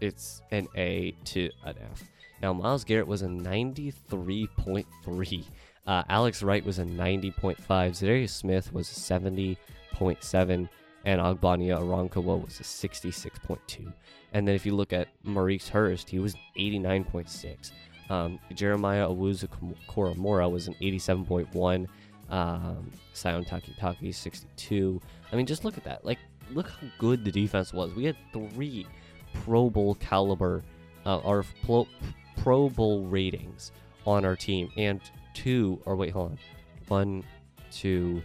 it's 0.00 0.42
an 0.50 0.66
A 0.76 1.14
to 1.26 1.50
an 1.64 1.76
F. 1.92 2.02
Now, 2.42 2.52
Myles 2.52 2.82
Garrett 2.84 3.06
was 3.06 3.22
a 3.22 3.26
93.3. 3.26 5.44
Uh, 5.86 6.02
Alex 6.08 6.42
Wright 6.42 6.64
was 6.64 6.78
a 6.78 6.84
90.5. 6.84 7.56
Za'Darius 7.66 8.30
Smith 8.30 8.72
was 8.72 8.90
a 8.90 8.94
70.7 8.94 10.68
and 11.06 11.20
Ogbonnia 11.20 11.78
Okoronkwo 11.78 12.44
was 12.44 12.60
a 12.60 12.64
66.2. 12.64 13.92
And 14.32 14.46
then 14.46 14.54
if 14.54 14.66
you 14.66 14.74
look 14.74 14.92
at 14.92 15.08
Maurice 15.22 15.68
Hurst, 15.68 16.10
he 16.10 16.18
was 16.18 16.34
89.6. 16.58 17.70
Um, 18.10 18.38
Jeremiah 18.54 19.08
Owuzu 19.08 19.48
Koramoah 19.88 20.50
was 20.50 20.68
an 20.68 20.74
87.1. 20.82 21.86
Um, 22.28 22.90
Sione 23.14 23.46
Takitaki 23.46 24.12
62. 24.12 25.00
I 25.32 25.36
mean, 25.36 25.46
just 25.46 25.64
look 25.64 25.78
at 25.78 25.84
that. 25.84 26.04
Like, 26.04 26.18
look 26.52 26.68
how 26.68 26.86
good 26.98 27.24
the 27.24 27.32
defense 27.32 27.72
was. 27.72 27.94
We 27.94 28.04
had 28.04 28.16
three 28.32 28.86
Pro 29.44 29.70
Bowl 29.70 29.94
caliber, 29.96 30.62
uh, 31.04 31.18
our 31.20 31.44
Pro, 31.64 31.86
Pro 32.36 32.68
Bowl 32.68 33.06
ratings 33.06 33.72
on 34.06 34.24
our 34.24 34.36
team, 34.36 34.70
and 34.76 35.00
two, 35.34 35.80
or 35.84 35.96
wait, 35.96 36.10
hold 36.10 36.32
on, 36.32 36.38
one, 36.88 37.24
two, 37.70 38.22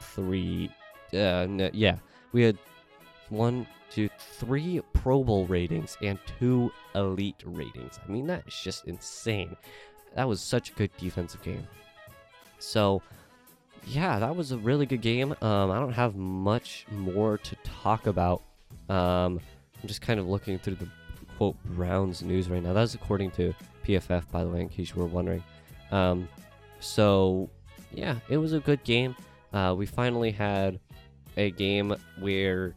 three, 0.00 0.70
uh, 1.14 1.46
yeah, 1.72 1.96
we 2.32 2.42
had 2.42 2.58
one, 3.28 3.66
two, 3.90 4.08
three 4.18 4.80
Pro 4.92 5.22
Bowl 5.22 5.46
ratings 5.46 5.96
and 6.02 6.18
two 6.38 6.70
elite 6.94 7.42
ratings. 7.44 7.98
I 8.06 8.10
mean, 8.10 8.26
that 8.26 8.44
is 8.46 8.54
just 8.62 8.86
insane. 8.86 9.56
That 10.14 10.28
was 10.28 10.40
such 10.40 10.70
a 10.70 10.74
good 10.74 10.90
defensive 10.98 11.42
game. 11.42 11.66
So, 12.58 13.02
yeah, 13.86 14.18
that 14.18 14.34
was 14.34 14.52
a 14.52 14.58
really 14.58 14.84
good 14.84 15.00
game. 15.00 15.32
Um, 15.40 15.70
I 15.70 15.78
don't 15.78 15.92
have 15.92 16.16
much 16.16 16.86
more 16.90 17.38
to 17.38 17.56
talk 17.64 18.06
about. 18.06 18.42
Um, 18.88 19.40
I'm 19.80 19.86
just 19.86 20.00
kind 20.02 20.18
of 20.18 20.26
looking 20.26 20.58
through 20.58 20.74
the 20.76 20.88
quote 21.36 21.56
Browns 21.64 22.22
news 22.22 22.48
right 22.48 22.62
now. 22.62 22.72
That's 22.72 22.94
according 22.94 23.30
to 23.32 23.54
PFF, 23.86 24.30
by 24.30 24.44
the 24.44 24.50
way, 24.50 24.60
in 24.60 24.68
case 24.68 24.92
you 24.94 25.00
were 25.00 25.08
wondering. 25.08 25.42
Um, 25.92 26.28
so, 26.80 27.48
yeah, 27.92 28.16
it 28.28 28.38
was 28.38 28.52
a 28.52 28.60
good 28.60 28.82
game. 28.82 29.14
Uh, 29.52 29.74
we 29.76 29.86
finally 29.86 30.32
had 30.32 30.80
a 31.36 31.52
game 31.52 31.94
where 32.18 32.74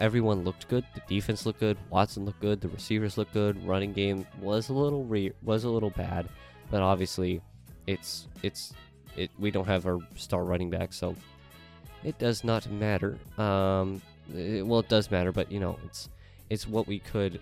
everyone 0.00 0.42
looked 0.42 0.68
good. 0.68 0.84
The 0.94 1.02
defense 1.08 1.46
looked 1.46 1.60
good. 1.60 1.78
Watson 1.90 2.24
looked 2.24 2.40
good. 2.40 2.60
The 2.60 2.68
receivers 2.68 3.16
looked 3.16 3.32
good. 3.32 3.64
Running 3.64 3.92
game 3.92 4.26
was 4.40 4.68
a 4.68 4.72
little 4.72 5.04
re- 5.04 5.32
was 5.42 5.64
a 5.64 5.68
little 5.68 5.90
bad, 5.90 6.28
but 6.70 6.82
obviously, 6.82 7.40
it's 7.86 8.26
it's 8.42 8.72
it. 9.20 9.30
We 9.38 9.50
don't 9.50 9.66
have 9.66 9.86
our 9.86 9.98
star 10.16 10.44
running 10.44 10.70
back, 10.70 10.92
so 10.92 11.14
it 12.04 12.18
does 12.18 12.44
not 12.44 12.70
matter. 12.70 13.18
Um, 13.38 14.00
it, 14.34 14.66
well, 14.66 14.80
it 14.80 14.88
does 14.88 15.10
matter, 15.10 15.32
but 15.32 15.50
you 15.50 15.60
know, 15.60 15.78
it's 15.84 16.08
it's 16.48 16.66
what 16.66 16.86
we 16.86 16.98
could. 16.98 17.40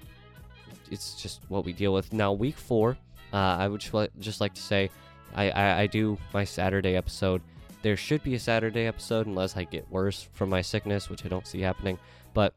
It's 0.91 1.21
just 1.21 1.41
what 1.49 1.65
we 1.65 1.73
deal 1.73 1.93
with 1.93 2.13
now. 2.13 2.33
Week 2.33 2.57
four, 2.57 2.97
uh, 3.33 3.37
I 3.37 3.69
would 3.69 3.81
just 4.19 4.41
like 4.41 4.55
to 4.55 4.63
say, 4.63 4.91
I, 5.35 5.51
I 5.51 5.81
I 5.81 5.87
do 5.87 6.19
my 6.33 6.45
Saturday 6.45 6.97
episode 6.97 7.43
there 7.83 7.97
should 7.97 8.23
be 8.23 8.35
a 8.35 8.39
Saturday 8.39 8.87
episode 8.87 9.27
unless 9.27 9.57
I 9.57 9.65
get 9.65 9.91
worse 9.91 10.29
from 10.33 10.51
my 10.51 10.63
sickness, 10.63 11.09
which 11.09 11.25
I 11.25 11.29
don't 11.29 11.47
see 11.47 11.61
happening. 11.61 11.99
But 12.35 12.55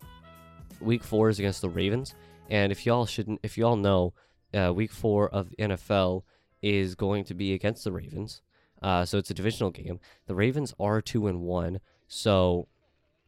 week 0.80 1.04
four 1.04 1.30
is 1.30 1.40
against 1.40 1.62
the 1.62 1.70
Ravens, 1.70 2.16
and 2.50 2.72
if 2.72 2.86
y'all 2.86 3.06
shouldn't, 3.06 3.40
if 3.44 3.58
y'all 3.58 3.76
know, 3.76 4.14
uh, 4.54 4.74
week 4.74 4.92
four 4.92 5.30
of 5.30 5.50
the 5.50 5.56
NFL 5.58 6.24
is 6.62 6.96
going 6.96 7.24
to 7.26 7.34
be 7.34 7.54
against 7.54 7.84
the 7.84 7.92
Ravens. 7.92 8.42
Uh, 8.82 9.06
so 9.06 9.18
it's 9.18 9.30
a 9.30 9.34
divisional 9.36 9.72
game. 9.72 10.00
The 10.28 10.36
Ravens 10.36 10.74
are 10.80 11.02
two 11.02 11.28
and 11.28 11.42
one. 11.42 11.80
So 12.08 12.68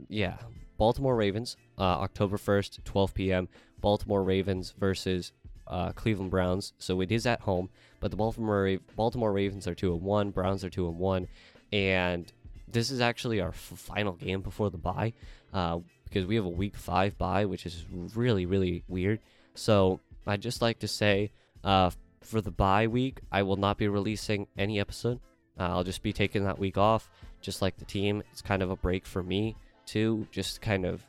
yeah, 0.09 0.37
Baltimore 0.77 1.15
Ravens, 1.15 1.55
uh, 1.77 1.81
October 1.83 2.37
first, 2.37 2.79
12 2.85 3.13
p.m. 3.13 3.49
Baltimore 3.79 4.23
Ravens 4.23 4.73
versus 4.77 5.31
uh, 5.67 5.91
Cleveland 5.91 6.31
Browns. 6.31 6.73
So 6.77 7.01
it 7.01 7.11
is 7.11 7.25
at 7.25 7.41
home, 7.41 7.69
but 7.99 8.11
the 8.11 8.17
Baltimore 8.17 8.77
Baltimore 8.95 9.31
Ravens 9.31 9.67
are 9.67 9.75
two 9.75 9.93
and 9.93 10.01
one. 10.01 10.31
Browns 10.31 10.63
are 10.63 10.69
two 10.69 10.87
and 10.87 10.97
one 10.97 11.27
and 11.73 12.31
this 12.71 12.91
is 12.91 13.01
actually 13.01 13.41
our 13.41 13.49
f- 13.49 13.55
final 13.55 14.13
game 14.13 14.41
before 14.41 14.69
the 14.69 14.77
bye 14.77 15.13
uh, 15.53 15.79
because 16.05 16.25
we 16.25 16.35
have 16.35 16.45
a 16.45 16.49
week 16.49 16.75
five 16.75 17.17
bye, 17.17 17.45
which 17.45 17.65
is 17.65 17.83
really 18.15 18.45
really 18.45 18.83
weird. 18.87 19.19
So 19.55 19.99
I'd 20.27 20.41
just 20.41 20.61
like 20.61 20.79
to 20.79 20.87
say 20.87 21.31
uh, 21.63 21.89
for 22.21 22.41
the 22.41 22.51
bye 22.51 22.87
week, 22.87 23.19
I 23.31 23.41
will 23.43 23.57
not 23.57 23.77
be 23.77 23.87
releasing 23.87 24.47
any 24.57 24.79
episode. 24.79 25.19
Uh, 25.59 25.63
I'll 25.63 25.83
just 25.83 26.03
be 26.03 26.13
taking 26.13 26.43
that 26.45 26.59
week 26.59 26.77
off, 26.77 27.09
just 27.41 27.61
like 27.61 27.77
the 27.77 27.85
team. 27.85 28.23
It's 28.31 28.41
kind 28.41 28.61
of 28.61 28.71
a 28.71 28.75
break 28.75 29.05
for 29.05 29.21
me 29.21 29.55
too, 29.85 30.27
just 30.31 30.61
kind 30.61 30.85
of 30.85 31.03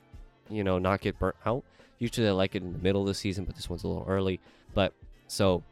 you 0.50 0.64
know 0.64 0.78
not 0.78 1.00
get 1.00 1.18
burnt 1.18 1.36
out. 1.46 1.64
Usually 1.98 2.28
I 2.28 2.32
like 2.32 2.54
it 2.54 2.62
in 2.62 2.72
the 2.72 2.78
middle 2.78 3.02
of 3.02 3.06
the 3.06 3.14
season, 3.14 3.44
but 3.44 3.56
this 3.56 3.70
one's 3.70 3.84
a 3.84 3.88
little 3.88 4.04
early. 4.06 4.40
But 4.74 4.92
so 5.26 5.62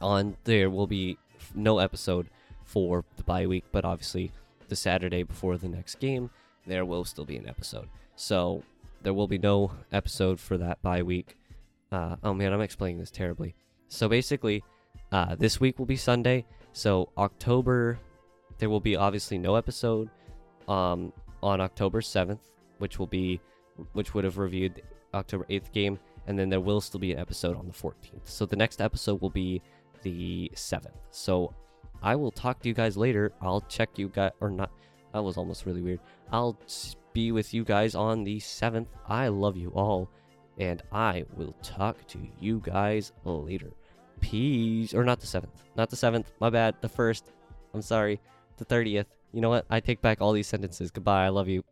on 0.00 0.36
there 0.44 0.70
will 0.70 0.86
be 0.86 1.18
no 1.54 1.78
episode 1.78 2.28
for 2.64 3.04
the 3.16 3.24
bye 3.24 3.46
week, 3.46 3.64
but 3.72 3.84
obviously 3.84 4.32
the 4.68 4.76
Saturday 4.76 5.22
before 5.22 5.58
the 5.58 5.68
next 5.68 5.96
game, 5.96 6.30
there 6.66 6.84
will 6.84 7.04
still 7.04 7.24
be 7.24 7.36
an 7.36 7.48
episode. 7.48 7.88
So 8.16 8.62
there 9.02 9.12
will 9.12 9.28
be 9.28 9.38
no 9.38 9.72
episode 9.90 10.40
for 10.40 10.56
that 10.58 10.80
bye 10.82 11.02
week. 11.02 11.36
Uh, 11.90 12.16
oh 12.24 12.32
man, 12.32 12.52
I'm 12.52 12.60
explaining 12.62 12.98
this 12.98 13.10
terribly. 13.10 13.54
So 13.88 14.08
basically, 14.08 14.64
uh, 15.10 15.34
this 15.34 15.60
week 15.60 15.78
will 15.78 15.86
be 15.86 15.96
Sunday. 15.96 16.46
So 16.72 17.10
October, 17.18 17.98
there 18.58 18.70
will 18.70 18.80
be 18.80 18.96
obviously 18.96 19.38
no 19.38 19.56
episode 19.56 20.08
um, 20.68 21.12
on 21.42 21.60
October 21.60 22.00
7th, 22.00 22.40
which 22.78 22.98
will 22.98 23.06
be, 23.06 23.40
which 23.92 24.14
would 24.14 24.24
have 24.24 24.38
reviewed 24.38 24.76
the 24.76 24.82
October 25.18 25.44
8th 25.50 25.72
game, 25.72 25.98
and 26.26 26.38
then 26.38 26.48
there 26.48 26.60
will 26.60 26.80
still 26.80 27.00
be 27.00 27.12
an 27.12 27.18
episode 27.18 27.56
on 27.56 27.66
the 27.66 27.72
14th. 27.72 28.24
So 28.24 28.46
the 28.46 28.56
next 28.56 28.80
episode 28.80 29.20
will 29.20 29.30
be 29.30 29.60
the 30.02 30.50
7th. 30.54 30.88
So 31.10 31.54
I 32.02 32.16
will 32.16 32.30
talk 32.30 32.60
to 32.62 32.68
you 32.68 32.74
guys 32.74 32.96
later. 32.96 33.32
I'll 33.40 33.60
check 33.62 33.98
you 33.98 34.08
guys, 34.08 34.32
or 34.40 34.50
not. 34.50 34.70
That 35.12 35.22
was 35.22 35.36
almost 35.36 35.66
really 35.66 35.82
weird. 35.82 36.00
I'll 36.32 36.58
be 37.12 37.32
with 37.32 37.52
you 37.52 37.64
guys 37.64 37.94
on 37.94 38.24
the 38.24 38.38
7th. 38.38 38.86
I 39.06 39.28
love 39.28 39.56
you 39.56 39.70
all. 39.70 40.08
And 40.58 40.82
I 40.92 41.24
will 41.36 41.54
talk 41.62 42.06
to 42.08 42.18
you 42.40 42.60
guys 42.64 43.12
later. 43.24 43.72
Peace. 44.22 44.94
Or 44.94 45.04
not 45.04 45.20
the 45.20 45.26
7th. 45.26 45.50
Not 45.76 45.90
the 45.90 45.96
7th. 45.96 46.24
My 46.40 46.48
bad. 46.48 46.76
The 46.80 46.88
1st. 46.88 47.24
I'm 47.74 47.82
sorry. 47.82 48.18
The 48.56 48.64
30th. 48.64 49.04
You 49.32 49.42
know 49.42 49.50
what? 49.50 49.66
I 49.68 49.80
take 49.80 50.00
back 50.00 50.22
all 50.22 50.32
these 50.32 50.46
sentences. 50.46 50.90
Goodbye. 50.90 51.26
I 51.26 51.28
love 51.28 51.48
you. 51.48 51.62